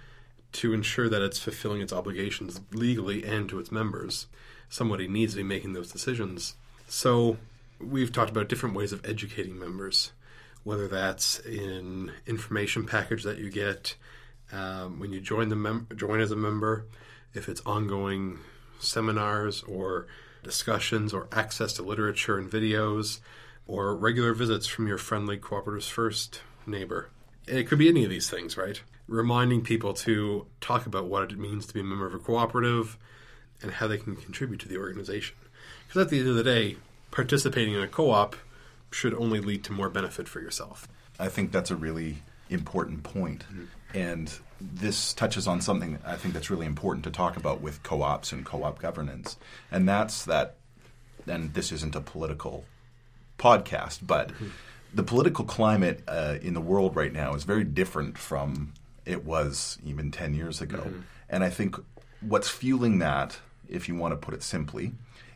to 0.54 0.74
ensure 0.74 1.10
that 1.10 1.22
it's 1.22 1.40
fulfilling 1.40 1.82
its 1.82 1.94
obligations 1.94 2.62
legally 2.72 3.24
and 3.24 3.50
to 3.50 3.60
its 3.60 3.72
members. 3.72 4.28
Somebody 4.70 5.08
needs 5.08 5.34
to 5.34 5.38
be 5.38 5.44
making 5.44 5.74
those 5.74 5.92
decisions. 5.92 6.56
So 6.88 7.38
we've 7.80 8.12
talked 8.12 8.32
about 8.32 8.50
different 8.50 8.76
ways 8.76 8.94
of 8.94 9.06
educating 9.06 9.60
members, 9.60 10.12
whether 10.64 10.88
that's 10.88 11.40
in 11.40 12.12
information 12.26 12.86
package 12.86 13.24
that 13.24 13.38
you 13.38 13.50
get 13.50 13.96
um, 14.52 15.00
when 15.00 15.12
you 15.12 15.20
join 15.20 15.50
the 15.50 15.56
mem- 15.56 15.88
join 15.96 16.20
as 16.20 16.32
a 16.32 16.36
member, 16.36 16.86
if 17.34 17.50
it's 17.50 17.62
ongoing 17.66 18.40
seminars 18.80 19.64
or 19.64 20.08
discussions 20.44 21.14
or 21.14 21.28
access 21.32 21.74
to 21.74 21.82
literature 21.82 22.38
and 22.38 22.52
videos, 22.52 23.20
or 23.66 23.96
regular 23.96 24.34
visits 24.34 24.68
from 24.68 24.88
your 24.88 24.98
friendly 24.98 25.38
Cooperatives 25.38 25.90
First 25.90 26.42
neighbor. 26.68 27.10
It 27.48 27.68
could 27.68 27.80
be 27.80 27.90
any 27.90 28.04
of 28.04 28.10
these 28.10 28.30
things, 28.30 28.58
right? 28.58 28.82
Reminding 29.14 29.62
people 29.62 29.94
to 29.94 30.48
talk 30.60 30.88
about 30.88 31.06
what 31.06 31.32
it 31.32 31.38
means 31.38 31.68
to 31.68 31.74
be 31.74 31.82
a 31.82 31.84
member 31.84 32.08
of 32.08 32.16
a 32.16 32.20
cooperative 32.20 32.98
and 33.62 33.72
how 33.72 33.88
they 33.88 34.00
can 34.00 34.16
contribute 34.16 34.60
to 34.62 34.68
the 34.68 34.78
organization. 34.78 35.36
Because 35.88 36.02
at 36.02 36.10
the 36.10 36.20
end 36.20 36.30
of 36.30 36.36
the 36.36 36.44
day, 36.44 36.78
participating 37.12 37.76
in 37.76 37.82
a 37.82 37.88
co 37.88 38.10
op 38.10 38.36
should 38.90 39.14
only 39.14 39.40
lead 39.40 39.64
to 39.66 39.72
more 39.72 39.88
benefit 39.88 40.28
for 40.28 40.40
yourself. 40.40 40.88
I 41.20 41.30
think 41.30 41.52
that's 41.52 41.70
a 41.70 41.76
really 41.76 42.24
important 42.50 43.04
point. 43.04 43.44
And 43.94 44.34
this 44.60 45.14
touches 45.14 45.48
on 45.48 45.62
something 45.62 46.00
I 46.04 46.16
think 46.16 46.34
that's 46.34 46.50
really 46.50 46.66
important 46.66 47.04
to 47.04 47.12
talk 47.12 47.38
about 47.38 47.62
with 47.62 47.84
co 47.84 48.02
ops 48.02 48.32
and 48.32 48.44
co 48.44 48.64
op 48.64 48.80
governance. 48.80 49.38
And 49.72 49.88
that's 49.88 50.26
that, 50.26 50.56
and 51.28 51.54
this 51.54 51.72
isn't 51.72 51.96
a 51.96 52.02
political 52.02 52.66
podcast, 53.38 54.00
but 54.08 54.32
the 54.94 55.04
political 55.04 55.46
climate 55.46 56.02
uh, 56.08 56.38
in 56.42 56.56
the 56.56 56.62
world 56.62 56.96
right 56.96 57.14
now 57.14 57.36
is 57.36 57.44
very 57.44 57.64
different 57.64 58.18
from 58.18 58.74
it 59.06 59.26
was 59.26 59.78
even 59.84 60.12
10 60.12 60.34
years 60.34 60.62
ago. 60.62 60.80
Mm-hmm. 60.80 61.00
And 61.30 61.44
I 61.44 61.50
think 61.50 61.76
what's 62.22 62.50
fueling 62.50 63.00
that, 63.00 63.40
if 63.68 63.88
you 63.88 63.96
want 63.96 64.12
to 64.14 64.18
put 64.18 64.34
it 64.34 64.44
simply, 64.44 64.94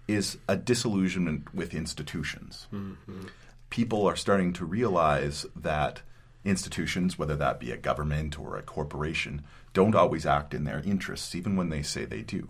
is 0.07 0.37
a 0.47 0.55
disillusionment 0.55 1.53
with 1.53 1.73
institutions. 1.73 2.67
Mm-hmm. 2.73 3.27
People 3.69 4.05
are 4.07 4.15
starting 4.15 4.53
to 4.53 4.65
realize 4.65 5.45
that 5.55 6.01
institutions, 6.45 7.19
whether 7.19 7.35
that 7.35 7.59
be 7.59 7.71
a 7.71 7.77
government 7.77 8.39
or 8.39 8.57
a 8.57 8.61
corporation, 8.61 9.43
don't 9.73 9.95
always 9.95 10.25
act 10.25 10.53
in 10.53 10.63
their 10.63 10.81
interests, 10.85 11.35
even 11.35 11.55
when 11.55 11.69
they 11.69 11.81
say 11.81 12.05
they 12.05 12.21
do. 12.21 12.49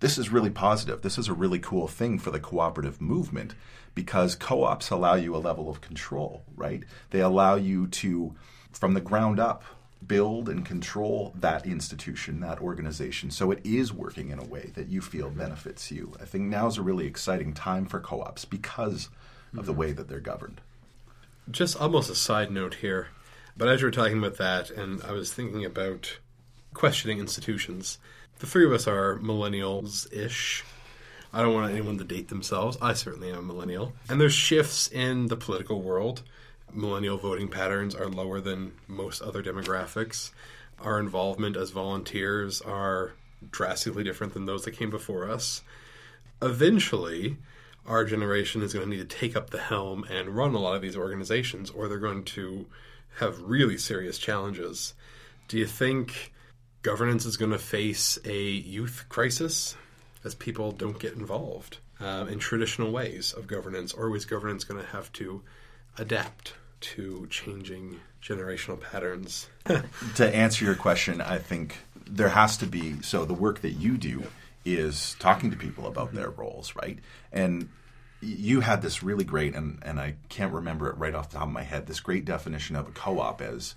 This 0.00 0.18
is 0.18 0.30
really 0.30 0.50
positive. 0.50 1.02
This 1.02 1.18
is 1.18 1.28
a 1.28 1.34
really 1.34 1.58
cool 1.58 1.86
thing 1.86 2.18
for 2.18 2.30
the 2.30 2.40
cooperative 2.40 3.00
movement 3.00 3.54
because 3.94 4.34
co 4.34 4.64
ops 4.64 4.90
allow 4.90 5.14
you 5.14 5.36
a 5.36 5.38
level 5.38 5.70
of 5.70 5.80
control, 5.80 6.44
right? 6.56 6.82
They 7.10 7.20
allow 7.20 7.54
you 7.54 7.86
to, 7.86 8.34
from 8.72 8.94
the 8.94 9.00
ground 9.00 9.38
up, 9.38 9.62
build 10.06 10.48
and 10.48 10.64
control 10.64 11.32
that 11.36 11.66
institution, 11.66 12.40
that 12.40 12.60
organization. 12.60 13.30
So 13.30 13.50
it 13.50 13.60
is 13.64 13.92
working 13.92 14.30
in 14.30 14.38
a 14.38 14.44
way 14.44 14.72
that 14.74 14.88
you 14.88 15.00
feel 15.00 15.30
benefits 15.30 15.90
you. 15.90 16.12
I 16.20 16.24
think 16.24 16.44
now 16.44 16.66
is 16.66 16.78
a 16.78 16.82
really 16.82 17.06
exciting 17.06 17.54
time 17.54 17.86
for 17.86 18.00
co 18.00 18.20
ops 18.20 18.44
because 18.44 19.08
of 19.56 19.66
the 19.66 19.72
mm-hmm. 19.72 19.80
way 19.80 19.92
that 19.92 20.08
they're 20.08 20.20
governed. 20.20 20.60
Just 21.50 21.80
almost 21.80 22.10
a 22.10 22.14
side 22.14 22.50
note 22.50 22.74
here, 22.74 23.08
but 23.56 23.68
as 23.68 23.80
you 23.80 23.86
were 23.86 23.92
talking 23.92 24.18
about 24.18 24.38
that, 24.38 24.70
and 24.70 25.02
I 25.02 25.12
was 25.12 25.32
thinking 25.32 25.64
about 25.64 26.18
questioning 26.72 27.18
institutions, 27.18 27.98
the 28.38 28.46
three 28.46 28.64
of 28.64 28.72
us 28.72 28.88
are 28.88 29.18
millennials 29.18 30.12
ish. 30.12 30.64
I 31.32 31.42
don't 31.42 31.54
want 31.54 31.72
anyone 31.72 31.98
to 31.98 32.04
date 32.04 32.28
themselves. 32.28 32.76
I 32.80 32.94
certainly 32.94 33.30
am 33.30 33.38
a 33.38 33.42
millennial. 33.42 33.92
And 34.08 34.20
there's 34.20 34.34
shifts 34.34 34.88
in 34.88 35.26
the 35.26 35.36
political 35.36 35.82
world. 35.82 36.22
Millennial 36.74 37.16
voting 37.16 37.46
patterns 37.46 37.94
are 37.94 38.08
lower 38.08 38.40
than 38.40 38.72
most 38.88 39.22
other 39.22 39.44
demographics. 39.44 40.32
Our 40.80 40.98
involvement 40.98 41.56
as 41.56 41.70
volunteers 41.70 42.60
are 42.60 43.12
drastically 43.48 44.02
different 44.02 44.34
than 44.34 44.46
those 44.46 44.64
that 44.64 44.72
came 44.72 44.90
before 44.90 45.30
us. 45.30 45.62
Eventually, 46.42 47.36
our 47.86 48.04
generation 48.04 48.60
is 48.60 48.72
going 48.72 48.90
to 48.90 48.96
need 48.96 49.08
to 49.08 49.16
take 49.16 49.36
up 49.36 49.50
the 49.50 49.60
helm 49.60 50.04
and 50.10 50.30
run 50.30 50.54
a 50.54 50.58
lot 50.58 50.74
of 50.74 50.82
these 50.82 50.96
organizations, 50.96 51.70
or 51.70 51.86
they're 51.86 51.98
going 51.98 52.24
to 52.24 52.66
have 53.18 53.40
really 53.42 53.78
serious 53.78 54.18
challenges. 54.18 54.94
Do 55.46 55.58
you 55.58 55.66
think 55.66 56.32
governance 56.82 57.24
is 57.24 57.36
going 57.36 57.52
to 57.52 57.58
face 57.58 58.18
a 58.24 58.42
youth 58.42 59.04
crisis 59.08 59.76
as 60.24 60.34
people 60.34 60.72
don't 60.72 60.98
get 60.98 61.14
involved 61.14 61.78
uh, 62.00 62.26
in 62.28 62.40
traditional 62.40 62.90
ways 62.90 63.32
of 63.32 63.46
governance, 63.46 63.92
or 63.92 64.14
is 64.16 64.24
governance 64.24 64.64
going 64.64 64.80
to 64.80 64.90
have 64.90 65.12
to 65.12 65.42
adapt 65.98 66.54
to 66.80 67.26
changing 67.30 68.00
generational 68.22 68.80
patterns. 68.80 69.48
to 70.16 70.34
answer 70.34 70.64
your 70.64 70.74
question, 70.74 71.20
I 71.20 71.38
think 71.38 71.76
there 72.08 72.28
has 72.28 72.56
to 72.58 72.66
be. 72.66 73.02
So 73.02 73.24
the 73.24 73.34
work 73.34 73.60
that 73.60 73.72
you 73.72 73.96
do 73.96 74.24
is 74.64 75.16
talking 75.18 75.50
to 75.50 75.56
people 75.56 75.86
about 75.86 76.14
their 76.14 76.30
mm-hmm. 76.30 76.40
roles, 76.40 76.74
right? 76.74 76.98
And 77.32 77.68
you 78.20 78.60
had 78.60 78.80
this 78.82 79.02
really 79.02 79.24
great, 79.24 79.54
and, 79.54 79.78
and 79.82 80.00
I 80.00 80.14
can't 80.28 80.52
remember 80.52 80.88
it 80.88 80.96
right 80.96 81.14
off 81.14 81.30
the 81.30 81.38
top 81.38 81.46
of 81.46 81.52
my 81.52 81.62
head, 81.62 81.86
this 81.86 82.00
great 82.00 82.24
definition 82.24 82.76
of 82.76 82.88
a 82.88 82.92
co 82.92 83.20
op 83.20 83.42
as 83.42 83.74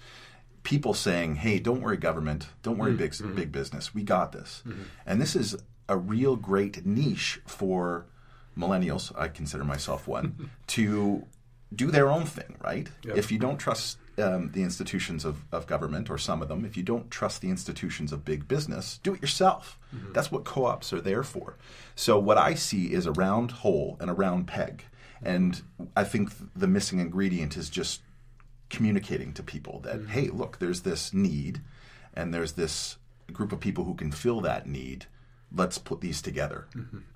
people 0.63 0.93
saying, 0.93 1.35
hey, 1.35 1.59
don't 1.59 1.81
worry, 1.81 1.97
government, 1.97 2.47
don't 2.63 2.77
worry, 2.77 2.93
big, 2.93 3.11
mm-hmm. 3.11 3.35
big 3.35 3.51
business, 3.51 3.93
we 3.93 4.03
got 4.03 4.31
this. 4.31 4.63
Mm-hmm. 4.65 4.83
And 5.05 5.21
this 5.21 5.35
is 5.35 5.55
a 5.89 5.97
real 5.97 6.35
great 6.35 6.85
niche 6.85 7.39
for 7.45 8.05
millennials, 8.57 9.17
I 9.17 9.27
consider 9.27 9.63
myself 9.63 10.07
one, 10.07 10.49
to 10.67 11.25
do 11.73 11.91
their 11.91 12.09
own 12.09 12.25
thing, 12.25 12.55
right? 12.63 12.89
Yep. 13.03 13.17
If 13.17 13.31
you 13.31 13.39
don't 13.39 13.57
trust 13.57 13.97
um, 14.17 14.51
the 14.51 14.63
institutions 14.63 15.25
of, 15.25 15.43
of 15.51 15.67
government, 15.67 16.09
or 16.09 16.17
some 16.17 16.41
of 16.41 16.47
them, 16.47 16.65
if 16.65 16.77
you 16.77 16.83
don't 16.83 17.11
trust 17.11 17.41
the 17.41 17.49
institutions 17.49 18.11
of 18.11 18.25
big 18.25 18.47
business, 18.47 18.99
do 19.03 19.13
it 19.13 19.21
yourself. 19.21 19.77
That's 20.13 20.31
what 20.31 20.43
co 20.43 20.65
ops 20.65 20.91
are 20.91 21.01
there 21.01 21.23
for. 21.23 21.55
So, 21.95 22.17
what 22.19 22.37
I 22.37 22.55
see 22.55 22.93
is 22.93 23.05
a 23.05 23.11
round 23.11 23.51
hole 23.51 23.97
and 23.99 24.09
a 24.09 24.13
round 24.13 24.47
peg. 24.47 24.85
And 25.21 25.61
I 25.95 26.03
think 26.03 26.31
the 26.55 26.67
missing 26.67 26.99
ingredient 26.99 27.57
is 27.57 27.69
just 27.69 28.01
communicating 28.69 29.33
to 29.33 29.43
people 29.43 29.79
that, 29.81 30.09
hey, 30.09 30.27
look, 30.27 30.59
there's 30.59 30.81
this 30.81 31.13
need, 31.13 31.61
and 32.13 32.33
there's 32.33 32.53
this 32.53 32.97
group 33.31 33.51
of 33.51 33.59
people 33.59 33.83
who 33.85 33.95
can 33.95 34.11
fill 34.11 34.41
that 34.41 34.67
need. 34.67 35.05
Let's 35.53 35.77
put 35.77 36.01
these 36.01 36.21
together. 36.21 36.67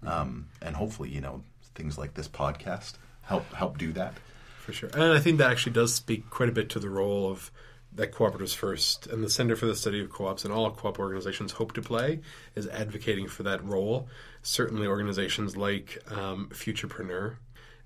Um, 0.05 0.47
and 0.61 0.75
hopefully, 0.75 1.09
you 1.09 1.21
know, 1.21 1.43
things 1.75 1.97
like 1.97 2.13
this 2.13 2.27
podcast 2.27 2.93
help 3.21 3.51
help 3.53 3.77
do 3.77 3.91
that. 3.93 4.13
For 4.61 4.73
sure. 4.73 4.89
And 4.93 5.13
I 5.13 5.19
think 5.19 5.39
that 5.39 5.51
actually 5.51 5.73
does 5.73 5.93
speak 5.93 6.29
quite 6.29 6.49
a 6.49 6.51
bit 6.51 6.69
to 6.69 6.79
the 6.79 6.89
role 6.89 7.29
of 7.29 7.51
that 7.93 8.13
Cooperatives 8.13 8.55
First 8.55 9.07
and 9.07 9.23
the 9.23 9.29
Center 9.29 9.55
for 9.55 9.65
the 9.65 9.75
Study 9.75 9.99
of 9.99 10.09
Co-ops 10.09 10.45
and 10.45 10.53
all 10.53 10.69
co-op 10.71 10.99
organizations 10.99 11.53
hope 11.53 11.73
to 11.73 11.81
play 11.81 12.21
is 12.55 12.67
advocating 12.67 13.27
for 13.27 13.43
that 13.43 13.63
role. 13.65 14.07
Certainly 14.43 14.87
organizations 14.87 15.57
like 15.57 15.97
um, 16.09 16.49
Futurpreneur 16.53 17.37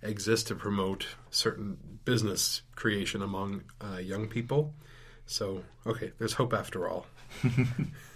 exist 0.04 0.48
to 0.48 0.56
promote 0.56 1.08
certain 1.32 1.78
business 2.04 2.62
creation 2.76 3.22
among 3.24 3.64
uh, 3.82 3.98
young 3.98 4.28
people. 4.28 4.74
So, 5.26 5.64
okay, 5.88 6.12
there's 6.20 6.34
hope 6.34 6.54
after 6.54 6.88
all. 6.88 7.08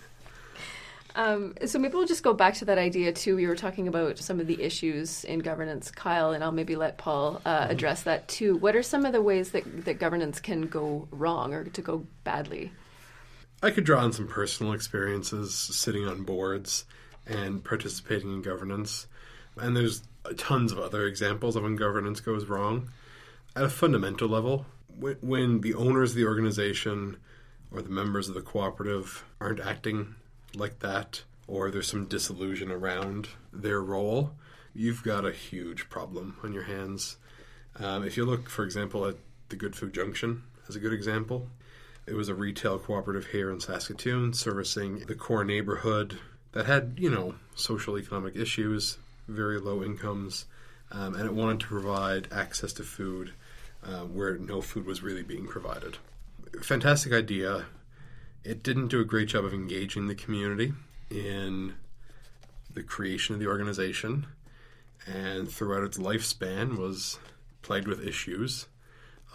Um, 1.19 1.53
so 1.65 1.79
maybe 1.79 1.95
we'll 1.95 2.07
just 2.07 2.23
go 2.23 2.33
back 2.33 2.53
to 2.55 2.65
that 2.65 2.77
idea 2.77 3.11
too. 3.11 3.35
We 3.35 3.45
were 3.45 3.57
talking 3.57 3.89
about 3.89 4.19
some 4.19 4.39
of 4.39 4.47
the 4.47 4.63
issues 4.63 5.25
in 5.25 5.39
governance, 5.39 5.91
Kyle, 5.91 6.31
and 6.31 6.41
I'll 6.41 6.53
maybe 6.53 6.77
let 6.77 6.97
Paul 6.97 7.41
uh, 7.45 7.67
address 7.69 8.03
that 8.03 8.29
too. 8.29 8.55
What 8.55 8.73
are 8.73 8.81
some 8.81 9.05
of 9.05 9.11
the 9.11 9.21
ways 9.21 9.51
that 9.51 9.83
that 9.83 9.99
governance 9.99 10.39
can 10.39 10.67
go 10.67 11.09
wrong 11.11 11.53
or 11.53 11.65
to 11.65 11.81
go 11.81 12.05
badly? 12.23 12.71
I 13.61 13.69
could 13.71 13.83
draw 13.83 14.01
on 14.01 14.13
some 14.13 14.29
personal 14.29 14.71
experiences 14.71 15.53
sitting 15.53 16.07
on 16.07 16.23
boards 16.23 16.85
and 17.27 17.61
participating 17.65 18.31
in 18.31 18.41
governance. 18.41 19.05
And 19.57 19.75
there's 19.75 20.03
tons 20.37 20.71
of 20.71 20.79
other 20.79 21.05
examples 21.05 21.57
of 21.57 21.63
when 21.63 21.75
governance 21.75 22.21
goes 22.21 22.45
wrong. 22.45 22.91
At 23.57 23.65
a 23.65 23.69
fundamental 23.69 24.29
level, 24.29 24.65
when 24.97 25.59
the 25.59 25.73
owners 25.73 26.11
of 26.11 26.15
the 26.15 26.25
organization 26.27 27.17
or 27.71 27.81
the 27.81 27.89
members 27.89 28.29
of 28.29 28.35
the 28.35 28.41
cooperative 28.41 29.25
aren't 29.41 29.59
acting 29.59 30.15
like 30.55 30.79
that, 30.79 31.23
or 31.47 31.71
there's 31.71 31.87
some 31.87 32.05
disillusion 32.05 32.71
around 32.71 33.29
their 33.51 33.81
role, 33.81 34.31
you've 34.73 35.03
got 35.03 35.25
a 35.25 35.31
huge 35.31 35.89
problem 35.89 36.37
on 36.43 36.53
your 36.53 36.63
hands. 36.63 37.17
Um, 37.77 38.03
if 38.03 38.17
you 38.17 38.25
look, 38.25 38.49
for 38.49 38.63
example, 38.63 39.05
at 39.05 39.15
the 39.49 39.55
Good 39.55 39.75
Food 39.75 39.93
Junction 39.93 40.43
as 40.67 40.75
a 40.75 40.79
good 40.79 40.93
example, 40.93 41.47
it 42.05 42.13
was 42.13 42.29
a 42.29 42.35
retail 42.35 42.79
cooperative 42.79 43.27
here 43.27 43.51
in 43.51 43.59
Saskatoon 43.59 44.33
servicing 44.33 44.99
the 44.99 45.15
core 45.15 45.43
neighborhood 45.43 46.17
that 46.51 46.65
had, 46.65 46.95
you 46.97 47.09
know, 47.09 47.35
social 47.55 47.97
economic 47.97 48.35
issues, 48.35 48.97
very 49.27 49.59
low 49.59 49.83
incomes, 49.83 50.45
um, 50.91 51.13
and 51.15 51.25
it 51.25 51.33
wanted 51.33 51.59
to 51.59 51.67
provide 51.67 52.27
access 52.31 52.73
to 52.73 52.83
food 52.83 53.33
uh, 53.83 54.01
where 54.01 54.37
no 54.37 54.61
food 54.61 54.85
was 54.85 55.03
really 55.03 55.23
being 55.23 55.47
provided. 55.47 55.97
Fantastic 56.61 57.13
idea. 57.13 57.65
It 58.43 58.63
didn't 58.63 58.87
do 58.87 59.01
a 59.01 59.05
great 59.05 59.29
job 59.29 59.45
of 59.45 59.53
engaging 59.53 60.07
the 60.07 60.15
community 60.15 60.73
in 61.09 61.75
the 62.73 62.83
creation 62.83 63.33
of 63.33 63.39
the 63.39 63.47
organization, 63.47 64.27
and 65.05 65.49
throughout 65.49 65.83
its 65.83 65.97
lifespan 65.97 66.77
was 66.77 67.19
plagued 67.61 67.87
with 67.87 68.05
issues 68.05 68.67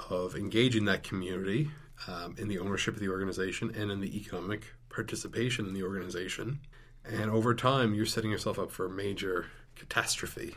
of 0.08 0.34
engaging 0.34 0.86
that 0.86 1.02
community 1.02 1.70
um, 2.08 2.34
in 2.38 2.48
the 2.48 2.58
ownership 2.58 2.94
of 2.94 3.00
the 3.00 3.08
organization 3.08 3.72
and 3.76 3.90
in 3.90 4.00
the 4.00 4.16
economic 4.16 4.72
participation 4.88 5.66
in 5.66 5.74
the 5.74 5.82
organization. 5.82 6.60
And 7.04 7.30
over 7.30 7.54
time, 7.54 7.94
you're 7.94 8.06
setting 8.06 8.30
yourself 8.30 8.58
up 8.58 8.70
for 8.70 8.86
a 8.86 8.90
major 8.90 9.46
catastrophe 9.76 10.54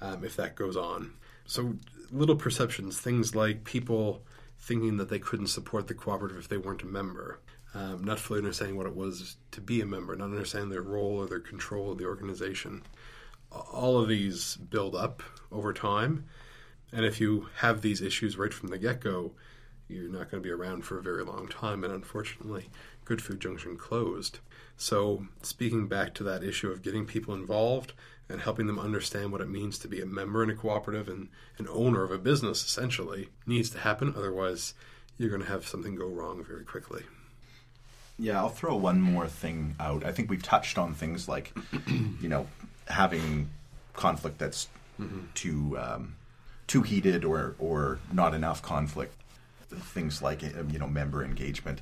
um, 0.00 0.24
if 0.24 0.36
that 0.36 0.56
goes 0.56 0.76
on. 0.76 1.12
So, 1.46 1.76
little 2.10 2.36
perceptions, 2.36 3.00
things 3.00 3.34
like 3.34 3.64
people 3.64 4.22
thinking 4.58 4.96
that 4.96 5.08
they 5.08 5.18
couldn't 5.18 5.48
support 5.48 5.86
the 5.88 5.94
cooperative 5.94 6.38
if 6.38 6.48
they 6.48 6.56
weren't 6.56 6.82
a 6.82 6.86
member, 6.86 7.38
um, 7.74 8.04
not 8.04 8.20
fully 8.20 8.38
understanding 8.38 8.76
what 8.76 8.86
it 8.86 8.94
was 8.94 9.36
to 9.50 9.60
be 9.60 9.80
a 9.80 9.86
member, 9.86 10.14
not 10.14 10.26
understanding 10.26 10.70
their 10.70 10.82
role 10.82 11.16
or 11.16 11.26
their 11.26 11.40
control 11.40 11.92
of 11.92 11.98
the 11.98 12.06
organization. 12.06 12.82
All 13.50 13.98
of 13.98 14.08
these 14.08 14.56
build 14.56 14.94
up 14.94 15.22
over 15.50 15.72
time. 15.72 16.24
And 16.92 17.04
if 17.04 17.20
you 17.20 17.48
have 17.56 17.82
these 17.82 18.00
issues 18.00 18.38
right 18.38 18.54
from 18.54 18.68
the 18.68 18.78
get 18.78 19.00
go, 19.00 19.32
you're 19.88 20.08
not 20.08 20.30
going 20.30 20.42
to 20.42 20.46
be 20.46 20.50
around 20.50 20.84
for 20.84 20.98
a 20.98 21.02
very 21.02 21.24
long 21.24 21.48
time. 21.48 21.82
And 21.82 21.92
unfortunately, 21.92 22.70
Good 23.04 23.20
Food 23.20 23.40
Junction 23.40 23.76
closed. 23.76 24.38
So, 24.76 25.26
speaking 25.42 25.88
back 25.88 26.14
to 26.14 26.24
that 26.24 26.42
issue 26.42 26.70
of 26.70 26.82
getting 26.82 27.06
people 27.06 27.34
involved 27.34 27.92
and 28.28 28.40
helping 28.40 28.66
them 28.66 28.78
understand 28.78 29.30
what 29.30 29.40
it 29.40 29.48
means 29.48 29.78
to 29.78 29.88
be 29.88 30.00
a 30.00 30.06
member 30.06 30.42
in 30.42 30.50
a 30.50 30.54
cooperative 30.54 31.08
and 31.08 31.28
an 31.58 31.68
owner 31.68 32.02
of 32.02 32.10
a 32.10 32.18
business, 32.18 32.64
essentially, 32.64 33.28
needs 33.46 33.70
to 33.70 33.78
happen. 33.78 34.14
Otherwise, 34.16 34.74
you're 35.18 35.28
going 35.28 35.42
to 35.42 35.48
have 35.48 35.66
something 35.66 35.94
go 35.94 36.08
wrong 36.08 36.42
very 36.42 36.64
quickly. 36.64 37.02
Yeah, 38.18 38.38
I'll 38.38 38.48
throw 38.48 38.76
one 38.76 39.00
more 39.00 39.26
thing 39.26 39.74
out. 39.80 40.04
I 40.04 40.12
think 40.12 40.30
we've 40.30 40.42
touched 40.42 40.78
on 40.78 40.94
things 40.94 41.28
like, 41.28 41.52
you 42.20 42.28
know, 42.28 42.46
having 42.86 43.50
conflict 43.94 44.38
that's 44.38 44.68
too 45.34 45.76
um, 45.78 46.16
too 46.66 46.82
heated 46.82 47.24
or 47.24 47.56
or 47.58 47.98
not 48.12 48.34
enough 48.34 48.62
conflict. 48.62 49.14
Things 49.68 50.22
like 50.22 50.42
you 50.42 50.78
know 50.78 50.86
member 50.88 51.24
engagement. 51.24 51.80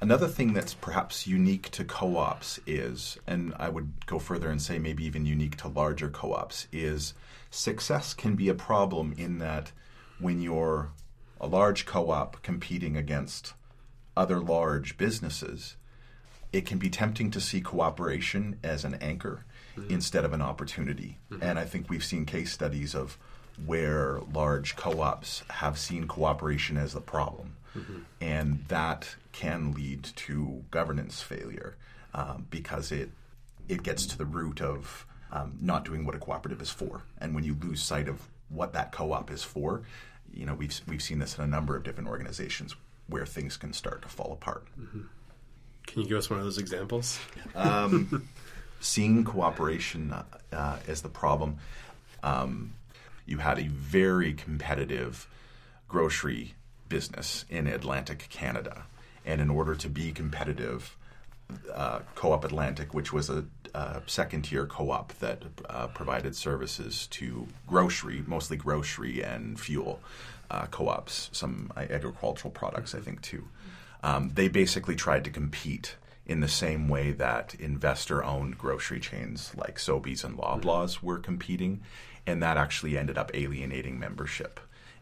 Another 0.00 0.28
thing 0.28 0.52
that's 0.52 0.74
perhaps 0.74 1.26
unique 1.26 1.70
to 1.70 1.84
co-ops 1.84 2.60
is, 2.66 3.18
and 3.26 3.52
I 3.58 3.68
would 3.68 4.06
go 4.06 4.20
further 4.20 4.48
and 4.48 4.62
say 4.62 4.78
maybe 4.78 5.04
even 5.04 5.26
unique 5.26 5.56
to 5.58 5.68
larger 5.68 6.08
co-ops, 6.08 6.68
is 6.72 7.14
success 7.50 8.14
can 8.14 8.36
be 8.36 8.48
a 8.48 8.54
problem 8.54 9.12
in 9.16 9.38
that 9.38 9.72
when 10.20 10.40
you're 10.40 10.90
a 11.40 11.48
large 11.48 11.84
co-op 11.84 12.42
competing 12.42 12.96
against 12.96 13.54
other 14.18 14.40
large 14.40 14.98
businesses, 14.98 15.76
it 16.52 16.66
can 16.66 16.78
be 16.78 16.90
tempting 16.90 17.30
to 17.30 17.40
see 17.40 17.60
cooperation 17.60 18.58
as 18.64 18.84
an 18.84 18.94
anchor 18.94 19.44
instead 19.88 20.24
of 20.24 20.32
an 20.32 20.42
opportunity. 20.42 21.18
And 21.40 21.56
I 21.56 21.64
think 21.64 21.88
we've 21.88 22.04
seen 22.04 22.26
case 22.26 22.52
studies 22.52 22.96
of 22.96 23.16
where 23.64 24.20
large 24.32 24.74
co 24.74 25.00
ops 25.00 25.44
have 25.50 25.78
seen 25.78 26.08
cooperation 26.08 26.76
as 26.76 26.92
the 26.92 27.00
problem. 27.00 27.54
And 28.20 28.64
that 28.66 29.14
can 29.30 29.72
lead 29.72 30.02
to 30.02 30.64
governance 30.72 31.22
failure 31.22 31.76
um, 32.12 32.46
because 32.50 32.90
it, 32.90 33.10
it 33.68 33.84
gets 33.84 34.04
to 34.06 34.18
the 34.18 34.24
root 34.24 34.60
of 34.60 35.06
um, 35.30 35.56
not 35.60 35.84
doing 35.84 36.04
what 36.04 36.16
a 36.16 36.18
cooperative 36.18 36.60
is 36.60 36.70
for. 36.70 37.02
And 37.18 37.36
when 37.36 37.44
you 37.44 37.56
lose 37.62 37.80
sight 37.80 38.08
of 38.08 38.26
what 38.48 38.72
that 38.72 38.90
co 38.90 39.12
op 39.12 39.30
is 39.30 39.44
for, 39.44 39.82
you 40.34 40.44
know, 40.44 40.54
we've, 40.54 40.80
we've 40.88 41.02
seen 41.02 41.20
this 41.20 41.38
in 41.38 41.44
a 41.44 41.46
number 41.46 41.76
of 41.76 41.84
different 41.84 42.08
organizations 42.08 42.74
where 43.08 43.26
things 43.26 43.56
can 43.56 43.72
start 43.72 44.02
to 44.02 44.08
fall 44.08 44.32
apart. 44.32 44.64
Can 45.86 46.02
you 46.02 46.08
give 46.08 46.18
us 46.18 46.28
one 46.28 46.38
of 46.38 46.44
those 46.44 46.58
examples? 46.58 47.18
seeing 48.80 49.24
cooperation 49.24 50.14
uh, 50.52 50.76
as 50.86 51.02
the 51.02 51.08
problem. 51.08 51.58
Um, 52.22 52.74
you 53.26 53.38
had 53.38 53.58
a 53.58 53.68
very 53.68 54.32
competitive 54.32 55.26
grocery 55.88 56.54
business 56.88 57.44
in 57.50 57.66
Atlantic 57.66 58.26
Canada, 58.30 58.84
and 59.24 59.40
in 59.40 59.50
order 59.50 59.74
to 59.74 59.88
be 59.88 60.12
competitive, 60.12 60.96
uh, 61.74 62.00
Co-op 62.14 62.44
Atlantic, 62.44 62.94
which 62.94 63.12
was 63.12 63.30
a, 63.30 63.44
uh 63.74 64.00
second-tier 64.06 64.66
co-op 64.66 65.12
that 65.18 65.42
uh, 65.68 65.86
provided 65.88 66.34
services 66.34 67.06
to 67.08 67.46
grocery, 67.66 68.22
mostly 68.26 68.56
grocery 68.56 69.22
and 69.22 69.60
fuel 69.60 70.00
uh, 70.50 70.66
co-ops, 70.66 71.30
some 71.32 71.72
agricultural 71.76 72.50
products, 72.50 72.94
I 72.94 73.00
think 73.00 73.22
too. 73.22 73.48
Um, 74.02 74.30
they 74.34 74.48
basically 74.48 74.94
tried 74.94 75.24
to 75.24 75.30
compete 75.30 75.96
in 76.26 76.40
the 76.40 76.48
same 76.48 76.88
way 76.88 77.10
that 77.12 77.54
investor-owned 77.58 78.58
grocery 78.58 79.00
chains 79.00 79.52
like 79.56 79.76
Sobeys 79.76 80.24
and 80.24 80.36
Loblaws 80.36 81.02
were 81.02 81.18
competing, 81.18 81.80
and 82.26 82.42
that 82.42 82.56
actually 82.56 82.98
ended 82.98 83.16
up 83.16 83.30
alienating 83.34 83.98
membership 83.98 84.60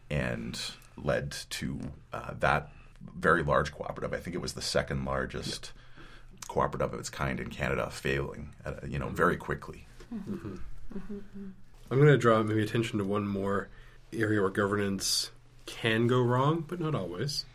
and 0.09 0.59
led 0.95 1.35
to 1.49 1.79
uh, 2.13 2.33
that 2.39 2.71
very 3.15 3.43
large 3.43 3.71
cooperative. 3.71 4.13
I 4.13 4.21
think 4.21 4.35
it 4.35 4.41
was 4.41 4.53
the 4.53 4.61
second 4.61 5.05
largest 5.05 5.73
yep. 5.97 6.47
cooperative 6.47 6.93
of 6.93 6.99
its 6.99 7.09
kind 7.09 7.39
in 7.39 7.49
Canada, 7.49 7.89
failing, 7.91 8.55
at, 8.65 8.89
you 8.89 8.97
know, 8.97 9.09
very 9.09 9.37
quickly. 9.37 9.85
Mm-hmm. 10.13 10.55
Mm-hmm. 10.97 11.47
I'm 11.91 11.97
going 11.97 12.11
to 12.11 12.17
draw 12.17 12.41
maybe 12.41 12.63
attention 12.63 12.99
to 12.99 13.05
one 13.05 13.27
more 13.27 13.69
area 14.13 14.41
where 14.41 14.49
governance 14.49 15.31
can 15.67 16.07
go 16.07 16.19
wrong, 16.19 16.65
but 16.67 16.79
not 16.79 16.95
always. 16.95 17.45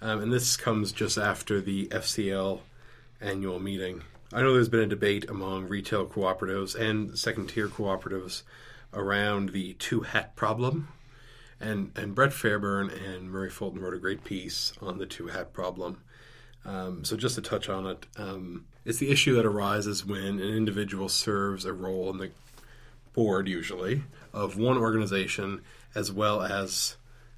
Um, 0.00 0.22
and 0.22 0.32
this 0.32 0.56
comes 0.56 0.92
just 0.92 1.18
after 1.18 1.60
the 1.60 1.88
FCL 1.88 2.60
annual 3.20 3.58
meeting. 3.58 4.02
I 4.32 4.42
know 4.42 4.52
there's 4.52 4.68
been 4.68 4.80
a 4.80 4.86
debate 4.86 5.28
among 5.28 5.68
retail 5.68 6.06
cooperatives 6.06 6.78
and 6.78 7.18
second 7.18 7.48
tier 7.48 7.68
cooperatives 7.68 8.42
around 8.92 9.50
the 9.50 9.74
two 9.74 10.02
hat 10.02 10.36
problem. 10.36 10.88
And, 11.60 11.92
and 11.96 12.14
Brett 12.14 12.32
Fairbairn 12.32 12.90
and 12.90 13.30
Murray 13.30 13.50
Fulton 13.50 13.80
wrote 13.80 13.94
a 13.94 13.98
great 13.98 14.24
piece 14.24 14.72
on 14.82 14.98
the 14.98 15.06
two 15.06 15.28
hat 15.28 15.52
problem. 15.52 16.02
Um, 16.64 17.04
so, 17.04 17.16
just 17.16 17.34
to 17.34 17.42
touch 17.42 17.68
on 17.68 17.86
it, 17.86 18.06
um, 18.16 18.64
it's 18.84 18.98
the 18.98 19.10
issue 19.10 19.34
that 19.36 19.44
arises 19.44 20.04
when 20.04 20.40
an 20.40 20.40
individual 20.40 21.08
serves 21.08 21.64
a 21.64 21.72
role 21.72 22.10
in 22.10 22.18
the 22.18 22.30
board, 23.12 23.48
usually, 23.48 24.02
of 24.32 24.56
one 24.56 24.78
organization 24.78 25.62
as 25.94 26.10
well 26.10 26.42
as 26.42 26.96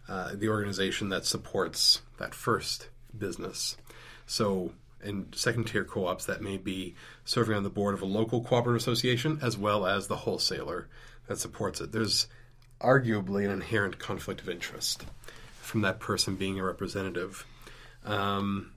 uh, 0.08 0.32
the 0.34 0.48
organization 0.48 1.08
that 1.08 1.24
supports 1.24 2.02
that 2.18 2.34
first 2.34 2.88
business. 3.16 3.76
So, 4.26 4.72
in 5.02 5.32
second 5.32 5.64
tier 5.64 5.84
co 5.84 6.06
ops, 6.06 6.26
that 6.26 6.42
may 6.42 6.56
be 6.56 6.94
serving 7.24 7.56
on 7.56 7.62
the 7.62 7.70
board 7.70 7.94
of 7.94 8.02
a 8.02 8.06
local 8.06 8.42
cooperative 8.42 8.80
association 8.80 9.38
as 9.42 9.56
well 9.56 9.86
as 9.86 10.06
the 10.06 10.16
wholesaler 10.16 10.88
that 11.26 11.38
supports 11.38 11.80
it. 11.80 11.92
There's 11.92 12.26
arguably 12.80 13.44
an 13.44 13.50
inherent 13.50 13.98
conflict 13.98 14.40
of 14.40 14.48
interest 14.48 15.04
from 15.60 15.82
that 15.82 16.00
person 16.00 16.36
being 16.36 16.58
a 16.58 16.64
representative. 16.64 17.46
Um, 18.04 18.72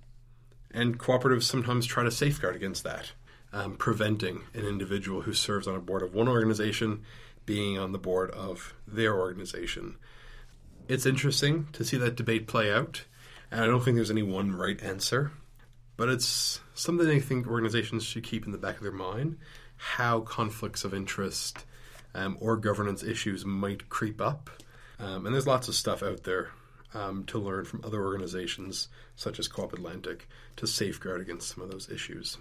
and 0.71 0.99
cooperatives 0.99 1.43
sometimes 1.43 1.85
try 1.85 2.03
to 2.03 2.11
safeguard 2.11 2.55
against 2.55 2.83
that, 2.83 3.11
um, 3.53 3.75
preventing 3.75 4.41
an 4.53 4.65
individual 4.65 5.21
who 5.21 5.33
serves 5.33 5.67
on 5.67 5.75
a 5.75 5.79
board 5.79 6.01
of 6.01 6.13
one 6.13 6.27
organization 6.27 7.03
being 7.45 7.77
on 7.77 7.91
the 7.91 7.97
board 7.97 8.29
of 8.31 8.73
their 8.87 9.17
organization. 9.17 9.95
It's 10.89 11.05
interesting 11.05 11.67
to 11.73 11.85
see 11.85 11.97
that 11.97 12.15
debate 12.15 12.47
play 12.47 12.73
out, 12.73 13.03
and 13.51 13.61
I 13.61 13.67
don't 13.67 13.79
think 13.79 13.93
there's 13.93 14.09
any 14.09 14.23
one 14.23 14.55
right 14.55 14.81
answer, 14.81 15.31
but 15.97 16.09
it's 16.09 16.61
something 16.73 17.07
I 17.07 17.19
think 17.19 17.45
organizations 17.45 18.03
should 18.03 18.23
keep 18.23 18.47
in 18.47 18.51
the 18.51 18.57
back 18.57 18.77
of 18.77 18.81
their 18.81 18.91
mind 18.91 19.37
how 19.77 20.21
conflicts 20.21 20.83
of 20.83 20.95
interest 20.95 21.63
um, 22.15 22.37
or 22.41 22.57
governance 22.57 23.03
issues 23.03 23.45
might 23.45 23.87
creep 23.89 24.19
up. 24.19 24.49
Um, 24.97 25.27
and 25.27 25.35
there's 25.35 25.45
lots 25.45 25.67
of 25.67 25.75
stuff 25.75 26.01
out 26.01 26.23
there 26.23 26.49
um, 26.95 27.23
to 27.25 27.37
learn 27.37 27.65
from 27.65 27.81
other 27.83 28.01
organizations, 28.03 28.87
such 29.15 29.37
as 29.37 29.47
Co-op 29.47 29.73
Atlantic, 29.73 30.27
to 30.55 30.65
safeguard 30.65 31.21
against 31.21 31.53
some 31.53 31.63
of 31.63 31.69
those 31.69 31.87
issues. 31.91 32.39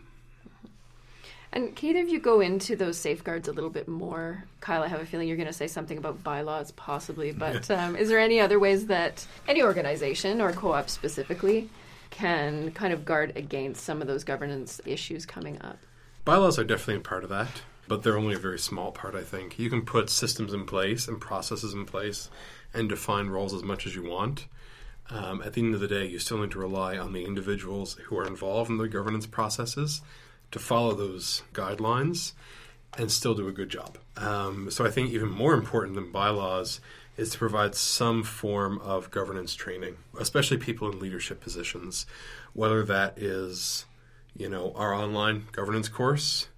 And 1.52 1.74
can 1.74 1.90
either 1.90 2.02
of 2.02 2.08
you 2.08 2.20
go 2.20 2.40
into 2.40 2.76
those 2.76 2.98
safeguards 2.98 3.48
a 3.48 3.52
little 3.52 3.70
bit 3.70 3.88
more? 3.88 4.44
Kyle, 4.61 4.82
I 4.82 4.88
have 4.88 5.00
a 5.00 5.06
feeling 5.06 5.28
you're 5.28 5.37
going 5.37 5.46
to 5.46 5.52
say 5.52 5.66
something 5.66 5.96
about 5.96 6.22
bylaws, 6.22 6.72
possibly, 6.72 7.32
but 7.32 7.70
um, 7.70 7.96
is 7.96 8.08
there 8.08 8.18
any 8.18 8.38
other 8.38 8.58
ways 8.58 8.87
that 8.87 9.26
any 9.46 9.62
organization 9.62 10.40
or 10.40 10.52
co 10.52 10.72
op 10.72 10.90
specifically 10.90 11.70
can 12.11 12.70
kind 12.72 12.92
of 12.92 13.04
guard 13.04 13.32
against 13.37 13.84
some 13.84 14.02
of 14.02 14.08
those 14.08 14.24
governance 14.24 14.80
issues 14.84 15.24
coming 15.24 15.61
up? 15.62 15.78
Bylaws 16.24 16.58
are 16.58 16.64
definitely 16.64 16.96
a 16.96 17.00
part 17.00 17.24
of 17.24 17.30
that, 17.30 17.62
but 17.87 18.02
they're 18.02 18.18
only 18.18 18.34
a 18.34 18.38
very 18.38 18.58
small 18.58 18.92
part, 18.92 19.14
I 19.14 19.22
think. 19.22 19.58
You 19.58 19.70
can 19.70 19.82
put 19.82 20.11
systems 20.11 20.52
in 20.52 20.66
place 20.66 21.08
and 21.08 21.18
processes 21.18 21.72
in 21.72 21.87
place 21.87 22.28
and 22.74 22.90
define 22.90 23.28
roles 23.28 23.54
as 23.54 23.62
much 23.62 23.87
as 23.87 23.94
you 23.94 24.02
want. 24.02 24.46
Um, 25.11 25.40
at 25.42 25.54
the 25.54 25.62
end 25.62 25.74
of 25.74 25.80
the 25.80 25.88
day, 25.88 26.04
you 26.04 26.18
still 26.18 26.37
need 26.37 26.50
to 26.50 26.58
rely 26.58 26.98
on 26.98 27.14
the 27.14 27.24
individuals 27.24 27.94
who 27.94 28.18
are 28.18 28.26
involved 28.26 28.68
in 28.68 28.76
the 28.76 28.88
governance 28.88 29.26
processes 29.26 30.02
to 30.50 30.58
follow 30.58 30.94
those 30.94 31.42
guidelines 31.52 32.32
and 32.96 33.11
still 33.11 33.34
do 33.34 33.48
a 33.48 33.52
good 33.52 33.68
job. 33.68 33.98
Um, 34.16 34.70
so 34.70 34.84
I 34.84 34.90
think 34.90 35.11
even 35.11 35.28
more 35.28 35.54
important 35.54 35.94
than 35.94 36.11
bylaws 36.11 36.80
is 37.16 37.30
to 37.30 37.38
provide 37.38 37.74
some 37.74 38.22
form 38.22 38.78
of 38.78 39.11
governance 39.11 39.54
training, 39.54 39.96
especially 40.18 40.56
people 40.56 40.90
in 40.90 41.00
leadership 41.00 41.40
positions, 41.40 42.06
whether 42.52 42.82
that 42.84 43.18
is, 43.18 43.84
you 44.37 44.48
know, 44.48 44.72
our 44.76 44.94
online 44.94 45.46
governance 45.52 45.88
course, 45.88 46.48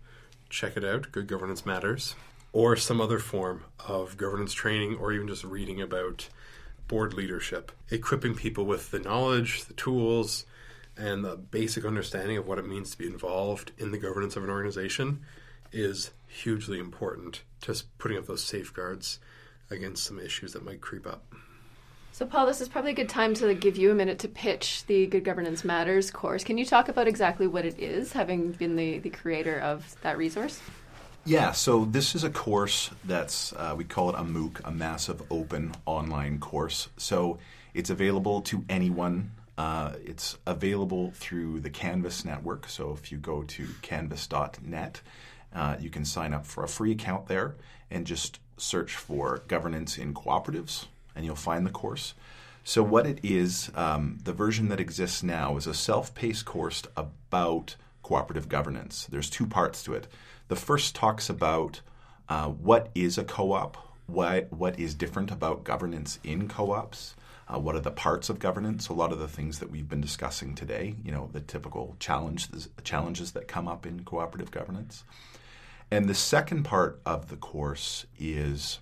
check 0.50 0.76
it 0.76 0.84
out, 0.84 1.10
Good 1.12 1.26
Governance 1.26 1.64
Matters, 1.64 2.14
or 2.52 2.76
some 2.76 3.00
other 3.00 3.18
form 3.18 3.64
of 3.86 4.16
governance 4.16 4.52
training, 4.52 4.96
or 4.96 5.12
even 5.12 5.28
just 5.28 5.44
reading 5.44 5.80
about 5.80 6.28
board 6.88 7.14
leadership, 7.14 7.72
equipping 7.90 8.34
people 8.34 8.64
with 8.66 8.90
the 8.90 8.98
knowledge, 8.98 9.64
the 9.64 9.74
tools, 9.74 10.44
and 11.00 11.24
the 11.24 11.36
basic 11.36 11.84
understanding 11.84 12.36
of 12.36 12.46
what 12.46 12.58
it 12.58 12.66
means 12.66 12.90
to 12.90 12.98
be 12.98 13.06
involved 13.06 13.72
in 13.78 13.90
the 13.90 13.98
governance 13.98 14.36
of 14.36 14.44
an 14.44 14.50
organization 14.50 15.20
is 15.72 16.10
hugely 16.26 16.78
important 16.78 17.42
to 17.62 17.82
putting 17.98 18.18
up 18.18 18.26
those 18.26 18.44
safeguards 18.44 19.18
against 19.70 20.04
some 20.04 20.18
issues 20.18 20.52
that 20.52 20.64
might 20.64 20.80
creep 20.80 21.06
up. 21.06 21.32
So, 22.12 22.26
Paul, 22.26 22.44
this 22.44 22.60
is 22.60 22.68
probably 22.68 22.90
a 22.90 22.94
good 22.94 23.08
time 23.08 23.34
to 23.34 23.54
give 23.54 23.76
you 23.78 23.92
a 23.92 23.94
minute 23.94 24.18
to 24.18 24.28
pitch 24.28 24.84
the 24.86 25.06
Good 25.06 25.24
Governance 25.24 25.64
Matters 25.64 26.10
course. 26.10 26.44
Can 26.44 26.58
you 26.58 26.66
talk 26.66 26.88
about 26.88 27.08
exactly 27.08 27.46
what 27.46 27.64
it 27.64 27.78
is, 27.78 28.12
having 28.12 28.50
been 28.52 28.76
the, 28.76 28.98
the 28.98 29.10
creator 29.10 29.58
of 29.60 29.96
that 30.02 30.18
resource? 30.18 30.60
Yeah, 31.24 31.52
so 31.52 31.84
this 31.84 32.14
is 32.14 32.24
a 32.24 32.30
course 32.30 32.90
that's, 33.04 33.52
uh, 33.52 33.74
we 33.76 33.84
call 33.84 34.10
it 34.10 34.16
a 34.16 34.22
MOOC, 34.22 34.60
a 34.64 34.70
massive 34.70 35.22
open 35.30 35.72
online 35.86 36.40
course. 36.40 36.88
So 36.96 37.38
it's 37.74 37.90
available 37.90 38.42
to 38.42 38.64
anyone 38.68 39.30
uh, 39.60 39.92
it's 40.02 40.38
available 40.46 41.12
through 41.14 41.60
the 41.60 41.68
Canvas 41.68 42.24
network. 42.24 42.66
So 42.66 42.92
if 42.92 43.12
you 43.12 43.18
go 43.18 43.42
to 43.42 43.68
canvas.net, 43.82 45.02
uh, 45.54 45.76
you 45.78 45.90
can 45.90 46.06
sign 46.06 46.32
up 46.32 46.46
for 46.46 46.64
a 46.64 46.68
free 46.68 46.92
account 46.92 47.26
there 47.26 47.56
and 47.90 48.06
just 48.06 48.40
search 48.56 48.96
for 48.96 49.42
governance 49.48 49.98
in 49.98 50.14
cooperatives, 50.14 50.86
and 51.14 51.26
you'll 51.26 51.36
find 51.36 51.66
the 51.66 51.70
course. 51.70 52.14
So, 52.64 52.82
what 52.82 53.06
it 53.06 53.18
is, 53.22 53.70
um, 53.74 54.18
the 54.24 54.32
version 54.32 54.68
that 54.68 54.80
exists 54.80 55.22
now 55.22 55.58
is 55.58 55.66
a 55.66 55.74
self 55.74 56.14
paced 56.14 56.46
course 56.46 56.82
about 56.96 57.76
cooperative 58.02 58.48
governance. 58.48 59.06
There's 59.10 59.28
two 59.28 59.46
parts 59.46 59.82
to 59.84 59.92
it. 59.92 60.06
The 60.48 60.56
first 60.56 60.94
talks 60.94 61.28
about 61.28 61.82
uh, 62.30 62.48
what 62.48 62.90
is 62.94 63.18
a 63.18 63.24
co 63.24 63.52
op, 63.52 63.76
what, 64.06 64.50
what 64.52 64.78
is 64.78 64.94
different 64.94 65.30
about 65.30 65.64
governance 65.64 66.18
in 66.24 66.48
co 66.48 66.70
ops. 66.72 67.14
Uh, 67.52 67.58
what 67.58 67.74
are 67.74 67.80
the 67.80 67.90
parts 67.90 68.28
of 68.28 68.38
governance? 68.38 68.88
A 68.88 68.92
lot 68.92 69.12
of 69.12 69.18
the 69.18 69.26
things 69.26 69.58
that 69.58 69.70
we've 69.70 69.88
been 69.88 70.00
discussing 70.00 70.54
today, 70.54 70.94
you 71.02 71.10
know, 71.10 71.30
the 71.32 71.40
typical 71.40 71.96
challenges, 71.98 72.68
challenges 72.84 73.32
that 73.32 73.48
come 73.48 73.66
up 73.66 73.86
in 73.86 74.04
cooperative 74.04 74.50
governance. 74.52 75.02
And 75.90 76.08
the 76.08 76.14
second 76.14 76.62
part 76.62 77.00
of 77.04 77.28
the 77.28 77.36
course 77.36 78.06
is 78.18 78.78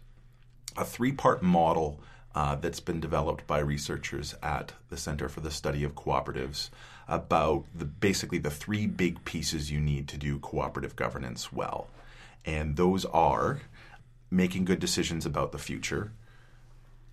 a 0.76 0.84
three 0.84 1.12
part 1.12 1.42
model 1.42 1.98
uh, 2.34 2.56
that's 2.56 2.80
been 2.80 3.00
developed 3.00 3.46
by 3.46 3.58
researchers 3.58 4.34
at 4.42 4.72
the 4.90 4.98
Center 4.98 5.30
for 5.30 5.40
the 5.40 5.50
Study 5.50 5.82
of 5.82 5.94
Cooperatives 5.94 6.68
about 7.08 7.64
the, 7.74 7.86
basically 7.86 8.36
the 8.36 8.50
three 8.50 8.86
big 8.86 9.24
pieces 9.24 9.70
you 9.70 9.80
need 9.80 10.06
to 10.08 10.18
do 10.18 10.38
cooperative 10.38 10.94
governance 10.94 11.50
well. 11.50 11.88
And 12.44 12.76
those 12.76 13.06
are 13.06 13.60
making 14.30 14.66
good 14.66 14.78
decisions 14.78 15.24
about 15.24 15.52
the 15.52 15.58
future, 15.58 16.12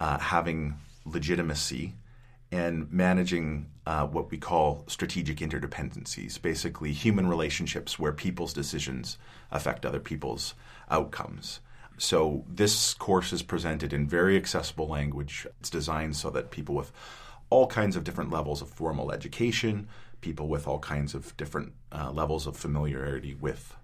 uh, 0.02 0.20
having 0.20 0.76
legitimacy 1.06 1.94
and 2.52 2.92
managing 2.92 3.70
uh, 3.86 4.06
what 4.06 4.32
we 4.32 4.38
call 4.38 4.84
strategic 4.88 5.38
interdependencies, 5.38 6.42
basically 6.42 6.92
human 6.92 7.28
relationships 7.28 8.00
where 8.00 8.12
people's 8.12 8.54
decisions 8.54 9.18
affect 9.52 9.86
other 9.86 10.00
people's 10.00 10.54
outcomes. 10.90 11.60
So, 11.98 12.44
this 12.48 12.94
course 12.94 13.32
is 13.32 13.42
presented 13.42 13.94
in 13.94 14.08
very 14.08 14.36
accessible 14.36 14.88
language. 14.88 15.48
It's 15.60 15.70
designed 15.70 16.18
so 16.18 16.30
that 16.32 16.52
people 16.52 16.76
with 16.76 16.92
all 17.50 17.68
kinds 17.68 17.96
of 17.96 18.04
different 18.04 18.32
levels 18.32 18.62
of 18.62 18.70
formal 18.70 19.12
education, 19.12 19.88
people 20.20 20.48
with 20.48 20.68
all 20.68 20.80
kinds 20.80 21.14
of 21.14 21.36
different 21.38 21.72
uh, 21.92 22.12
levels 22.12 22.48
of 22.48 22.58
familiarity 22.58 23.34
with 23.34 23.78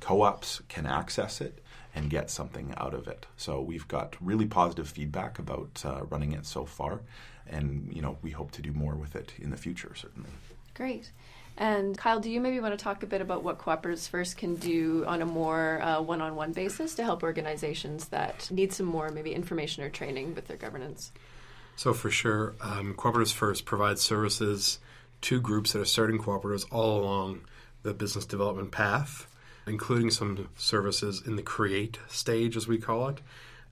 co 0.00 0.22
ops 0.22 0.62
can 0.68 0.86
access 0.86 1.40
it 1.40 1.60
and 1.96 2.10
get 2.10 2.30
something 2.30 2.74
out 2.76 2.94
of 2.94 3.08
it. 3.08 3.26
So 3.36 3.60
we've 3.60 3.88
got 3.88 4.16
really 4.20 4.46
positive 4.46 4.88
feedback 4.88 5.38
about 5.38 5.82
uh, 5.84 6.04
running 6.10 6.32
it 6.32 6.44
so 6.44 6.66
far, 6.66 7.00
and 7.48 7.90
you 7.92 8.02
know 8.02 8.18
we 8.22 8.30
hope 8.30 8.52
to 8.52 8.62
do 8.62 8.72
more 8.72 8.94
with 8.94 9.16
it 9.16 9.32
in 9.38 9.50
the 9.50 9.56
future, 9.56 9.92
certainly. 9.94 10.30
Great. 10.74 11.10
And 11.58 11.96
Kyle, 11.96 12.20
do 12.20 12.30
you 12.30 12.38
maybe 12.38 12.60
want 12.60 12.78
to 12.78 12.84
talk 12.84 13.02
a 13.02 13.06
bit 13.06 13.22
about 13.22 13.42
what 13.42 13.58
Cooperatives 13.58 14.10
First 14.10 14.36
can 14.36 14.56
do 14.56 15.06
on 15.06 15.22
a 15.22 15.26
more 15.26 15.80
uh, 15.80 16.02
one-on-one 16.02 16.52
basis 16.52 16.94
to 16.96 17.02
help 17.02 17.22
organizations 17.22 18.08
that 18.08 18.50
need 18.50 18.74
some 18.74 18.84
more 18.84 19.08
maybe 19.08 19.32
information 19.32 19.82
or 19.82 19.88
training 19.88 20.34
with 20.34 20.48
their 20.48 20.58
governance? 20.58 21.12
So 21.76 21.94
for 21.94 22.10
sure, 22.10 22.54
um, 22.60 22.92
Cooperatives 22.92 23.32
First 23.32 23.64
provides 23.64 24.02
services 24.02 24.80
to 25.22 25.40
groups 25.40 25.72
that 25.72 25.80
are 25.80 25.86
starting 25.86 26.18
cooperatives 26.18 26.66
all 26.70 27.00
along 27.00 27.40
the 27.82 27.94
business 27.94 28.26
development 28.26 28.70
path 28.70 29.26
including 29.66 30.10
some 30.10 30.48
services 30.56 31.22
in 31.26 31.36
the 31.36 31.42
create 31.42 31.98
stage, 32.08 32.56
as 32.56 32.68
we 32.68 32.78
call 32.78 33.08
it, 33.08 33.20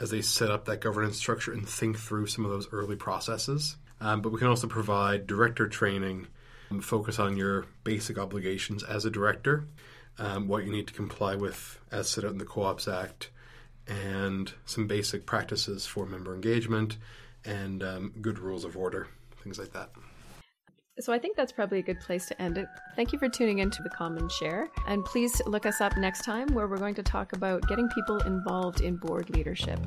as 0.01 0.11
they 0.11 0.21
set 0.21 0.51
up 0.51 0.65
that 0.65 0.81
governance 0.81 1.17
structure 1.17 1.53
and 1.53 1.69
think 1.69 1.99
through 1.99 2.27
some 2.27 2.45
of 2.45 2.51
those 2.51 2.69
early 2.73 2.97
processes. 2.97 3.77
Um, 4.01 4.21
but 4.21 4.33
we 4.33 4.39
can 4.39 4.49
also 4.49 4.67
provide 4.67 5.27
director 5.27 5.69
training, 5.69 6.27
um, 6.71 6.81
focus 6.81 7.19
on 7.19 7.37
your 7.37 7.67
basic 7.85 8.19
obligations 8.19 8.83
as 8.83 9.05
a 9.05 9.11
director, 9.11 9.65
um, 10.19 10.49
what 10.49 10.65
you 10.65 10.73
need 10.73 10.89
to 10.89 10.95
comply 10.95 11.37
with 11.37 11.79
as 11.91 12.09
set 12.09 12.25
out 12.25 12.33
in 12.33 12.39
the 12.39 12.45
Co 12.45 12.63
ops 12.63 12.89
Act, 12.89 13.31
and 13.87 14.53
some 14.67 14.87
basic 14.87 15.27
practices 15.27 15.87
for 15.87 16.07
member 16.07 16.35
engagement 16.35 16.97
and 17.45 17.83
um, 17.83 18.13
good 18.21 18.39
rules 18.39 18.65
of 18.65 18.77
order, 18.77 19.07
things 19.43 19.59
like 19.59 19.73
that. 19.73 19.91
So 21.01 21.13
I 21.13 21.19
think 21.19 21.37
that's 21.37 21.51
probably 21.51 21.81
a 21.81 21.83
good 21.83 21.99
place 21.99 22.27
to 22.27 22.41
end 22.41 22.57
it. 22.57 22.69
Thank 22.95 23.13
you 23.13 23.19
for 23.19 23.29
tuning 23.29 23.59
in 23.59 23.71
to 23.71 23.83
The 23.83 23.91
Common 23.91 24.29
Share. 24.29 24.69
And 24.87 25.05
please 25.05 25.43
look 25.45 25.67
us 25.67 25.81
up 25.81 25.97
next 25.97 26.25
time 26.25 26.47
where 26.55 26.69
we're 26.69 26.79
going 26.79 26.95
to 26.95 27.03
talk 27.03 27.33
about 27.33 27.67
getting 27.69 27.89
people 27.89 28.19
involved 28.19 28.81
in 28.81 28.97
board 28.97 29.29
leadership. 29.31 29.81